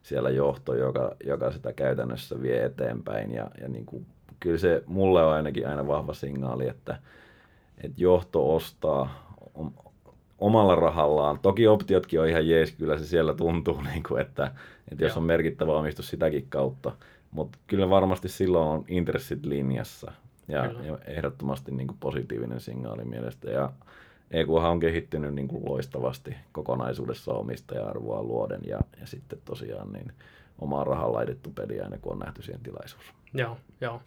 siellä 0.03 0.31
johto, 0.31 0.75
joka, 0.75 1.15
joka 1.25 1.53
sitä 1.53 1.73
käytännössä 1.73 2.43
vie 2.43 2.65
eteenpäin. 2.65 3.33
Ja, 3.33 3.51
ja 3.61 3.69
niin 3.69 3.87
kuin, 3.87 4.07
kyllä 4.43 4.59
se 4.59 4.83
mulle 4.87 5.25
on 5.25 5.33
ainakin 5.33 5.69
aina 5.69 5.87
vahva 5.87 6.15
signaali, 6.15 6.69
että, 6.69 6.99
että 7.79 8.03
johto 8.03 8.55
ostaa 8.55 9.37
omalla 10.39 10.75
rahallaan. 10.75 11.39
Toki 11.39 11.67
optiotkin 11.67 12.21
on 12.21 12.29
ihan 12.29 12.49
jees, 12.49 12.73
kyllä 12.73 12.99
se 12.99 13.07
siellä 13.07 13.35
tuntuu, 13.35 13.81
niin 13.93 14.03
kuin, 14.03 14.21
että, 14.21 14.53
että 14.93 15.05
jos 15.05 15.17
on 15.17 15.23
merkittävä 15.23 15.73
omistus 15.73 16.09
sitäkin 16.09 16.47
kautta. 16.49 16.93
Mutta 17.31 17.59
kyllä 17.67 17.91
varmasti 17.91 18.29
silloin 18.29 18.69
on 18.69 18.85
intressit 18.89 19.47
linjassa 19.47 20.13
ja, 20.49 20.65
ja 20.65 20.99
ehdottomasti 21.07 21.73
niin 21.73 21.87
kuin 21.87 21.99
positiivinen 22.01 22.61
signaali 22.61 23.05
mielestä. 23.05 23.51
Ja 23.51 23.73
EQ 24.31 24.51
on 24.51 24.81
kehittynyt 24.81 25.35
niin 25.35 25.49
kuin 25.49 25.65
loistavasti 25.65 26.37
kokonaisuudessa 26.53 27.33
omistaja-arvoa 27.33 28.23
luoden 28.23 28.61
ja, 28.67 28.81
ja 29.01 29.07
sitten 29.07 29.39
tosiaan 29.45 29.93
niin 29.93 30.13
omaa 30.59 30.85
rahaa 30.85 31.13
laitettu 31.13 31.51
peli 31.51 31.81
aina 31.81 31.99
kun 31.99 32.13
on 32.13 32.19
nähty 32.19 32.43
siihen 32.43 32.63
tilaisuus. 32.63 33.05
Joo, 33.35 33.57
joo. 33.81 34.01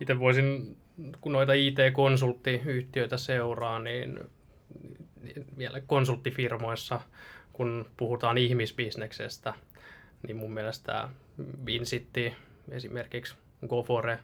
Itse 0.00 0.18
voisin, 0.18 0.76
kun 1.20 1.32
noita 1.32 1.52
IT-konsulttiyhtiöitä 1.52 3.16
seuraa, 3.16 3.78
niin 3.78 4.20
vielä 5.58 5.80
konsulttifirmoissa, 5.80 7.00
kun 7.52 7.90
puhutaan 7.96 8.38
ihmisbisneksestä, 8.38 9.54
niin 10.26 10.36
mun 10.36 10.52
mielestä 10.52 11.08
Vincitti, 11.66 12.34
esimerkiksi 12.70 13.34
Gofore, 13.68 14.18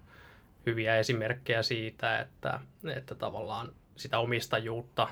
hyviä 0.67 0.97
esimerkkejä 0.97 1.63
siitä, 1.63 2.19
että, 2.19 2.61
että 2.97 3.15
tavallaan 3.15 3.73
sitä 3.97 4.19
omistajuutta 4.19 5.09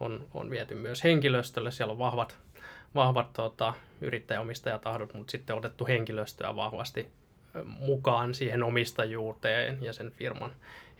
on, 0.00 0.26
on 0.34 0.50
viety 0.50 0.74
myös 0.74 1.04
henkilöstölle. 1.04 1.70
Siellä 1.70 1.92
on 1.92 1.98
vahvat, 1.98 2.38
vahvat 2.94 3.32
tota, 3.32 3.74
yrittäjäomistajatahdot, 4.00 5.14
mutta 5.14 5.30
sitten 5.30 5.56
otettu 5.56 5.86
henkilöstöä 5.86 6.56
vahvasti 6.56 7.08
mukaan 7.64 8.34
siihen 8.34 8.62
omistajuuteen 8.62 9.78
ja 9.80 9.92
sen 9.92 10.10
firman 10.10 10.50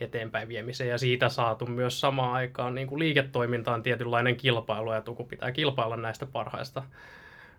eteenpäin 0.00 0.48
viemiseen 0.48 0.90
ja 0.90 0.98
siitä 0.98 1.28
saatu 1.28 1.66
myös 1.66 2.00
samaan 2.00 2.32
aikaan 2.32 2.74
niin 2.74 2.86
kuin 2.86 2.98
liiketoimintaan 2.98 3.82
tietynlainen 3.82 4.36
kilpailu 4.36 4.92
ja 4.92 5.02
kun 5.02 5.28
pitää 5.28 5.52
kilpailla 5.52 5.96
näistä 5.96 6.26
parhaista 6.26 6.82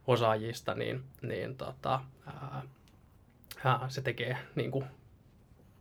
osaajista, 0.08 0.74
niin, 0.74 1.04
niin 1.22 1.58
tota, 1.58 2.00
ää, 3.66 3.86
se 3.88 4.02
tekee 4.02 4.38
niin 4.56 4.72
kuin, 4.72 4.86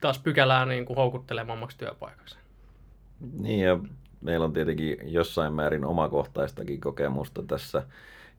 taas 0.00 0.18
pykälää 0.18 0.66
niin 0.66 0.86
kuin 0.86 0.96
houkuttelevammaksi 0.96 1.78
työpaikaksi. 1.78 2.38
Niin 3.32 3.60
ja 3.60 3.78
meillä 4.20 4.44
on 4.44 4.52
tietenkin 4.52 4.96
jossain 5.02 5.52
määrin 5.52 5.84
omakohtaistakin 5.84 6.80
kokemusta 6.80 7.42
tässä 7.42 7.82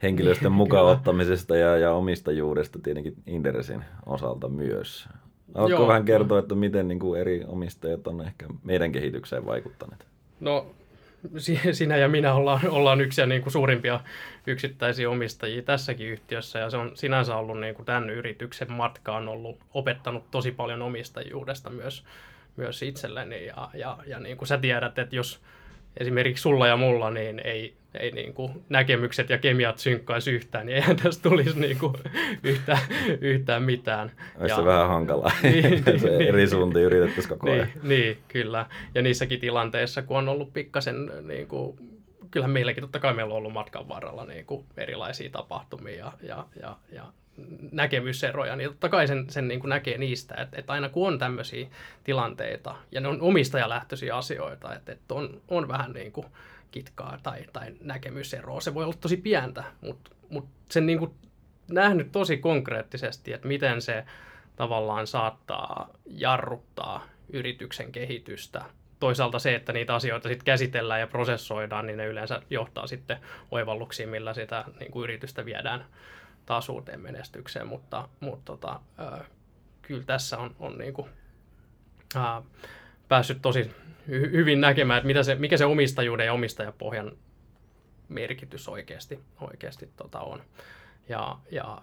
henkilöstön 0.04 0.52
mukaan 0.52 0.86
ottamisesta 0.86 1.56
ja, 1.56 1.78
ja 1.78 1.92
omistajuudesta 1.92 2.80
tietenkin 2.84 3.16
Inderesin 3.28 3.86
osalta 4.06 4.50
myös. 4.50 5.10
Haluatko 5.56 5.80
Joo. 5.80 5.88
vähän 5.88 6.06
kertoa, 6.06 6.39
että 6.39 6.56
miten 6.56 6.88
niin 6.88 7.00
kuin 7.00 7.22
eri 7.22 7.44
omistajat 7.48 8.08
on 8.08 8.22
ehkä 8.22 8.46
meidän 8.63 8.92
kehitykseen 8.92 9.46
vaikuttaneet? 9.46 10.08
No 10.39 10.66
sinä 11.72 11.98
ja 11.98 12.08
minä 12.08 12.34
ollaan, 12.34 12.70
ollaan 12.70 13.02
yksi 13.02 13.26
niin 13.26 13.42
kuin 13.42 13.54
suurimpia 13.54 14.00
yksittäisiä 14.48 15.10
omistajia 15.10 15.62
tässäkin 15.62 16.08
yhtiössä 16.08 16.60
ja 16.60 16.70
se 16.70 16.78
on 16.78 16.92
sinänsä 16.94 17.36
ollut 17.36 17.60
niin 17.60 17.76
kuin 17.76 17.86
tämän 17.86 18.10
yrityksen 18.10 18.72
matkaan 18.72 19.28
ollut 19.28 19.58
opettanut 19.74 20.32
tosi 20.32 20.52
paljon 20.52 20.82
omistajuudesta 20.82 21.70
myös, 21.70 22.04
myös 22.56 22.84
itselleni 22.84 23.46
ja, 23.46 23.70
ja, 23.74 23.98
ja 24.08 24.20
niin 24.20 24.38
kuin 24.38 24.48
sä 24.48 24.58
tiedät, 24.58 25.00
että 25.00 25.16
jos 25.16 25.39
esimerkiksi 25.98 26.42
sulla 26.42 26.68
ja 26.68 26.78
mulla 26.78 27.12
niin 27.12 27.40
ei, 27.40 27.74
ei 28.00 28.12
niin 28.12 28.34
kuin 28.34 28.52
näkemykset 28.70 29.30
ja 29.30 29.38
kemiat 29.38 29.80
synkkaisi 29.80 30.32
yhtään, 30.32 30.66
niin 30.66 30.76
eihän 30.76 30.96
tässä 30.96 31.22
tulisi 31.22 31.60
niin 31.60 31.80
kuin 31.80 31.94
yhtään, 32.44 32.80
yhtään 33.22 33.64
mitään. 33.64 34.12
Olisi 34.40 34.52
ja, 34.52 34.56
se 34.56 34.66
vähän 34.66 34.88
hankalaa, 34.88 35.32
niin, 35.44 35.84
se 36.00 36.10
niin, 36.10 36.22
eri 36.22 36.48
suuntiin 36.48 36.86
yritettäisiin 36.86 37.30
koko 37.30 37.52
ajan. 37.52 37.68
Niin, 37.68 37.90
niin, 37.90 38.18
kyllä. 38.28 38.66
Ja 38.96 39.02
niissäkin 39.02 39.40
tilanteissa, 39.40 40.02
kun 40.02 40.18
on 40.18 40.30
ollut 40.30 40.54
pikkasen, 40.54 41.12
niin 41.28 41.48
kuin, 41.48 41.78
kyllähän 42.32 42.52
meilläkin 42.52 42.82
totta 42.82 43.00
kai 43.00 43.14
meillä 43.14 43.34
on 43.34 43.38
ollut 43.38 43.54
matkan 43.54 43.90
varrella 43.90 44.26
niin 44.26 44.46
kuin 44.46 44.66
erilaisia 44.78 45.30
tapahtumia 45.30 45.98
ja, 45.98 46.14
ja, 46.22 46.46
ja, 46.62 46.78
ja 46.92 47.04
näkemyseroja, 47.72 48.56
niin 48.56 48.69
totta 48.69 48.89
kai 48.89 49.08
sen, 49.08 49.30
sen 49.30 49.48
niin 49.48 49.60
kuin 49.60 49.69
näkee 49.69 49.98
niistä, 49.98 50.36
että, 50.36 50.60
että 50.60 50.74
aina 50.74 50.89
kun 50.89 51.08
on 51.08 51.19
tämmöisiä 51.19 51.67
tilanteita, 52.04 52.76
ja 52.91 53.02
ne 53.02 53.08
on 53.08 53.22
omistajalähtöisiä 53.22 54.17
asioita, 54.17 54.76
että, 54.76 54.91
että 54.91 55.13
on, 55.13 55.41
on 55.48 55.67
vähän 55.67 55.93
niin 55.93 56.12
kuin 56.12 56.28
kitkaa 56.72 57.19
tai, 57.24 57.46
tai 57.54 57.74
näkemyseroa, 57.82 58.62
se 58.62 58.74
voi 58.74 58.84
olla 58.84 58.96
tosi 59.02 59.17
pientä, 59.17 59.63
mutta, 59.82 60.12
mutta 60.30 60.52
sen 60.69 60.86
niin 60.86 61.00
kuin 61.00 61.12
nähnyt 61.72 62.12
tosi 62.12 62.38
konkreettisesti, 62.38 63.34
että 63.34 63.48
miten 63.48 63.82
se 63.82 64.06
tavallaan 64.56 65.08
saattaa 65.08 65.89
jarruttaa 66.06 67.06
yrityksen 67.30 67.91
kehitystä. 67.91 68.62
Toisaalta 69.00 69.39
se, 69.39 69.56
että 69.56 69.74
niitä 69.74 69.96
asioita 69.96 70.30
sitten 70.30 70.46
käsitellään 70.46 71.00
ja 71.00 71.08
prosessoidaan, 71.08 71.88
niin 71.88 71.98
ne 71.98 72.06
yleensä 72.06 72.41
johtaa 72.50 72.88
sitten 72.88 73.17
oivalluksiin, 73.52 74.10
millä 74.10 74.34
sitä 74.34 74.63
niin 74.80 74.91
kuin 74.91 75.04
yritystä 75.04 75.46
viedään 75.46 75.86
taas 76.46 76.70
uuteen 76.70 77.00
menestykseen, 77.00 77.68
mutta, 77.68 78.10
mutta 78.20 78.46
tota, 78.46 78.80
ää, 78.98 79.26
kyllä 79.82 80.04
tässä 80.04 80.38
on, 80.38 80.56
on 80.60 80.78
niin 80.78 80.94
kuin, 80.94 81.10
ää, 82.16 82.42
päässyt 83.08 83.42
tosi 83.42 83.64
hy- 84.08 84.32
hyvin 84.32 84.62
näkemään, 84.62 84.98
että 84.98 85.08
mitä 85.08 85.24
se, 85.24 85.36
mikä 85.36 85.58
se 85.58 85.66
omistajuuden 85.66 86.26
ja 86.26 86.34
omistajapohjan 86.34 87.12
merkitys 88.10 88.68
oikeasti, 88.68 89.20
oikeasti 89.41 89.89
tota 89.96 90.20
on. 90.20 90.41
Ja, 91.10 91.38
ja 91.52 91.82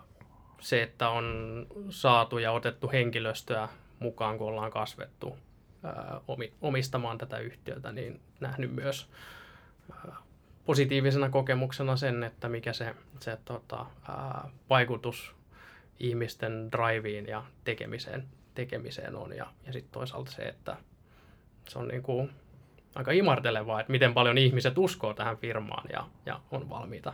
se, 0.61 0.83
että 0.83 1.09
on 1.09 1.67
saatu 1.91 2.39
ja 2.39 2.53
otettu 2.53 2.91
henkilöstöä 2.93 3.69
mukaan, 3.99 4.39
kun 4.39 4.47
ollaan 4.47 4.71
kasvettu 4.71 5.37
ää, 5.85 6.21
omistamaan 6.61 7.19
tätä 7.19 7.39
yhtiötä, 7.39 7.93
niin 7.93 8.21
nähnyt 8.41 8.75
myös 8.75 9.09
ää, 9.93 10.17
positiivisena 10.65 11.29
kokemuksena 11.29 11.97
sen, 11.97 12.23
että 12.23 12.49
mikä 12.49 12.73
se, 12.73 12.95
se 13.21 13.39
tota, 13.45 13.87
ää, 14.09 14.49
vaikutus 14.71 15.35
ihmisten 16.01 16.69
driveen 16.73 17.27
ja 17.27 17.43
tekemiseen, 17.65 18.29
tekemiseen 18.55 19.17
on. 19.17 19.37
Ja, 19.37 19.47
ja 19.67 19.73
sitten 19.73 19.93
toisaalta 19.93 20.31
se, 20.31 20.43
että 20.43 20.77
se 21.69 21.79
on 21.79 21.89
niin 21.89 22.03
kuin 22.03 22.31
aika 22.95 23.11
imartelevaa, 23.13 23.81
että 23.81 23.93
miten 23.93 24.15
paljon 24.15 24.39
ihmiset 24.39 24.79
uskoo 24.79 25.15
tähän 25.15 25.37
firmaan 25.37 25.89
ja, 25.93 26.07
ja 26.27 26.41
on 26.51 26.71
valmiita, 26.71 27.13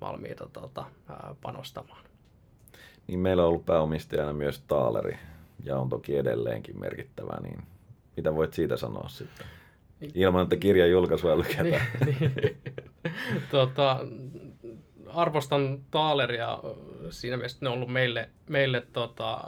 valmiita 0.00 0.48
tota, 0.52 0.84
ää, 1.08 1.34
panostamaan. 1.42 2.04
Niin 3.06 3.18
meillä 3.18 3.42
on 3.42 3.48
ollut 3.48 3.66
pääomistajana 3.66 4.32
myös 4.32 4.60
Taaleri 4.60 5.18
ja 5.64 5.76
on 5.78 5.88
toki 5.88 6.16
edelleenkin 6.16 6.80
merkittävä, 6.80 7.40
niin 7.42 7.62
mitä 8.16 8.34
voit 8.34 8.54
siitä 8.54 8.76
sanoa 8.76 9.08
sitten? 9.08 9.46
Ilman, 10.14 10.42
että 10.42 10.56
kirjan 10.56 10.90
julkaisua 10.90 11.38
lykätään. 11.38 11.86
niin, 12.06 12.32
niin. 12.42 12.56
tota, 13.50 14.00
arvostan 15.08 15.78
Taaleria 15.90 16.58
siinä 17.10 17.36
mielessä, 17.36 17.56
että 17.56 17.64
ne 17.66 17.68
on 17.68 17.74
ollut 17.74 17.92
meille, 17.92 18.28
meille 18.48 18.82
tota, 18.92 19.40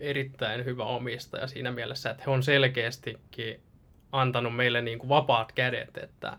erittäin 0.00 0.64
hyvä 0.64 0.84
omistaja 0.84 1.46
siinä 1.46 1.70
mielessä, 1.70 2.10
että 2.10 2.22
he 2.26 2.30
on 2.30 2.42
selkeästikin 2.42 3.60
antanut 4.12 4.56
meille 4.56 4.82
niin 4.82 4.98
kuin 4.98 5.08
vapaat 5.08 5.52
kädet, 5.52 5.96
että 5.96 6.38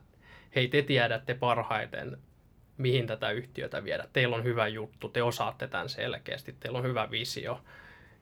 hei 0.56 0.68
te 0.68 0.82
tiedätte 0.82 1.34
parhaiten, 1.34 2.18
mihin 2.78 3.08
tätä 3.08 3.32
yhtiötä 3.32 3.84
viedä. 3.84 4.08
Teillä 4.14 4.36
on 4.36 4.44
hyvä 4.44 4.68
juttu, 4.68 5.10
te 5.10 5.24
osaatte 5.24 5.68
tämän 5.68 5.90
selkeästi, 5.90 6.56
teillä 6.60 6.78
on 6.78 6.86
hyvä 6.86 7.12
visio. 7.12 7.62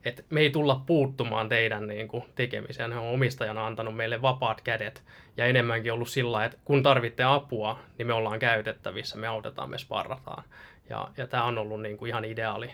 Et 0.05 0.25
me 0.29 0.39
ei 0.39 0.49
tulla 0.49 0.83
puuttumaan 0.85 1.49
teidän 1.49 1.87
niin 1.87 2.07
kuin, 2.07 2.23
tekemiseen. 2.35 2.93
Hän 2.93 3.03
on 3.03 3.13
omistajana 3.13 3.67
antanut 3.67 3.95
meille 3.95 4.21
vapaat 4.21 4.61
kädet 4.61 5.03
ja 5.37 5.45
enemmänkin 5.45 5.93
ollut 5.93 6.09
sillä, 6.09 6.45
että 6.45 6.57
kun 6.65 6.83
tarvitte 6.83 7.23
apua, 7.23 7.79
niin 7.97 8.07
me 8.07 8.13
ollaan 8.13 8.39
käytettävissä, 8.39 9.17
me 9.17 9.27
autetaan, 9.27 9.69
me 9.69 9.77
sparrataan. 9.77 10.43
Ja, 10.89 11.07
ja 11.17 11.27
tämä 11.27 11.43
on 11.43 11.57
ollut 11.57 11.81
niin 11.81 11.97
kuin, 11.97 12.09
ihan 12.09 12.25
ideaali, 12.25 12.73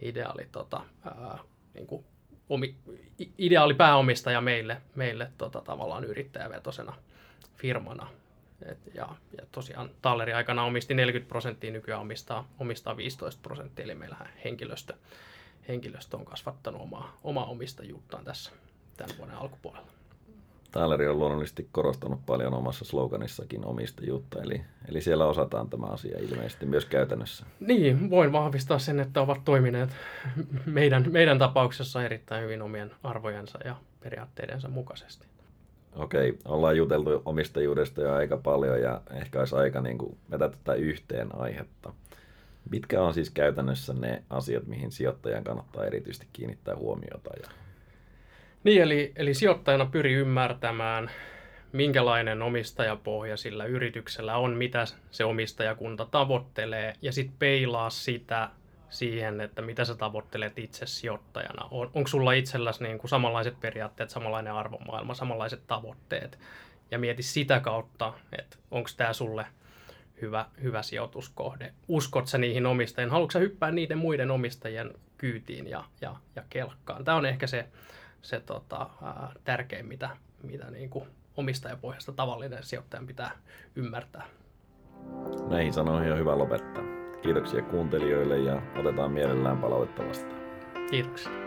ideaali 0.00 0.48
tota, 0.52 0.80
ää, 1.04 1.38
niin 1.74 1.86
kuin, 1.86 2.04
omi, 2.48 2.74
ideaali 3.38 3.74
pääomistaja 3.74 4.40
meille, 4.40 4.76
meille 4.94 5.30
tota, 5.38 5.60
tavallaan 5.60 6.04
yrittäjävetosena 6.04 6.94
firmana. 7.56 8.08
Et, 8.66 8.78
ja, 8.94 9.08
ja 9.38 9.46
tosiaan 9.52 9.90
Talleri 10.02 10.32
aikana 10.32 10.64
omisti 10.64 10.94
40 10.94 11.28
prosenttia, 11.28 11.70
nykyään 11.70 12.00
omistaa, 12.00 12.48
omistaa 12.58 12.96
15 12.96 13.42
prosenttia, 13.42 13.84
eli 13.84 13.94
meillähän 13.94 14.28
henkilöstö, 14.44 14.94
henkilöstö 15.68 16.16
on 16.16 16.24
kasvattanut 16.24 16.82
omaa, 16.82 17.18
omaa 17.24 17.46
omistajuuttaan 17.46 18.24
tässä 18.24 18.50
tämän 18.96 19.16
vuoden 19.18 19.34
alkupuolella. 19.34 19.94
Taaleri 20.70 21.08
on 21.08 21.18
luonnollisesti 21.18 21.68
korostanut 21.72 22.26
paljon 22.26 22.54
omassa 22.54 22.84
sloganissakin 22.84 23.64
omistajuutta, 23.64 24.42
eli, 24.42 24.60
eli 24.88 25.00
siellä 25.00 25.26
osataan 25.26 25.70
tämä 25.70 25.86
asia 25.86 26.18
ilmeisesti 26.18 26.66
myös 26.66 26.84
käytännössä. 26.84 27.46
Niin, 27.60 28.10
voin 28.10 28.32
vahvistaa 28.32 28.78
sen, 28.78 29.00
että 29.00 29.20
ovat 29.20 29.44
toimineet 29.44 29.90
meidän, 30.66 31.04
meidän 31.10 31.38
tapauksessa 31.38 32.04
erittäin 32.04 32.44
hyvin 32.44 32.62
omien 32.62 32.90
arvojensa 33.02 33.58
ja 33.64 33.76
periaatteidensa 34.00 34.68
mukaisesti. 34.68 35.26
Okei, 35.96 36.38
ollaan 36.44 36.76
juteltu 36.76 37.22
omistajuudesta 37.24 38.00
jo 38.00 38.12
aika 38.12 38.36
paljon 38.36 38.80
ja 38.80 39.00
ehkä 39.10 39.38
olisi 39.38 39.56
aika 39.56 39.80
niin 39.80 39.98
kuin 39.98 40.18
vetää 40.30 40.48
tätä 40.48 40.74
yhteen 40.74 41.28
aihetta. 41.40 41.92
Mitkä 42.70 43.02
on 43.02 43.14
siis 43.14 43.30
käytännössä 43.30 43.94
ne 43.94 44.22
asiat, 44.30 44.66
mihin 44.66 44.92
sijoittajan 44.92 45.44
kannattaa 45.44 45.84
erityisesti 45.84 46.28
kiinnittää 46.32 46.76
huomiota 46.76 47.30
ja 47.42 47.48
niin, 48.64 48.82
eli, 48.82 49.12
eli 49.16 49.34
sijoittajana 49.34 49.86
pyri 49.86 50.12
ymmärtämään, 50.12 51.10
minkälainen 51.72 52.42
omistajapohja 52.42 53.36
sillä 53.36 53.64
yrityksellä 53.64 54.36
on, 54.36 54.52
mitä 54.52 54.84
se 55.10 55.24
omistajakunta 55.24 56.06
tavoittelee, 56.10 56.94
ja 57.02 57.12
sitten 57.12 57.36
peilaa 57.38 57.90
sitä 57.90 58.50
siihen, 58.90 59.40
että 59.40 59.62
mitä 59.62 59.84
sä 59.84 59.94
tavoittelet 59.94 60.58
itse 60.58 60.86
sijoittajana. 60.86 61.68
On, 61.70 61.90
onko 61.94 62.08
sulla 62.08 62.32
itselläsi 62.32 62.82
niin 62.82 62.98
kuin 62.98 63.08
samanlaiset 63.08 63.60
periaatteet, 63.60 64.10
samanlainen 64.10 64.52
arvomaailma, 64.52 65.14
samanlaiset 65.14 65.66
tavoitteet, 65.66 66.38
ja 66.90 66.98
mieti 66.98 67.22
sitä 67.22 67.60
kautta, 67.60 68.12
että 68.38 68.56
onko 68.70 68.90
tämä 68.96 69.12
sulle 69.12 69.46
hyvä, 70.22 70.46
hyvä 70.62 70.82
sijoituskohde. 70.82 71.72
Uskot 71.88 72.26
sä 72.26 72.38
niihin 72.38 72.66
omistajien, 72.66 73.10
haluatko 73.10 73.32
sä 73.32 73.38
hyppää 73.38 73.70
niiden 73.70 73.98
muiden 73.98 74.30
omistajien 74.30 74.90
kyytiin 75.18 75.70
ja, 75.70 75.84
ja, 76.00 76.16
ja 76.36 76.42
kelkkaan. 76.50 77.04
Tämä 77.04 77.16
on 77.16 77.26
ehkä 77.26 77.46
se, 77.46 77.66
se 78.22 78.40
tota, 78.40 78.90
ää, 79.02 79.32
tärkein, 79.44 79.86
mitä, 79.86 80.10
mitä 80.42 80.70
niin 80.70 80.90
kuin 80.90 81.08
omistajapohjasta 81.36 82.12
tavallinen 82.12 82.62
sijoittajan 82.62 83.06
pitää 83.06 83.30
ymmärtää. 83.76 84.26
Näihin 85.48 85.72
sanoihin 85.72 86.12
on 86.12 86.18
hyvä 86.18 86.38
lopettaa. 86.38 86.84
Kiitoksia 87.22 87.62
kuuntelijoille 87.62 88.38
ja 88.38 88.62
otetaan 88.76 89.12
mielellään 89.12 89.58
palautetta 89.58 90.08
vastaan. 90.08 90.40
Kiitoksia. 90.90 91.43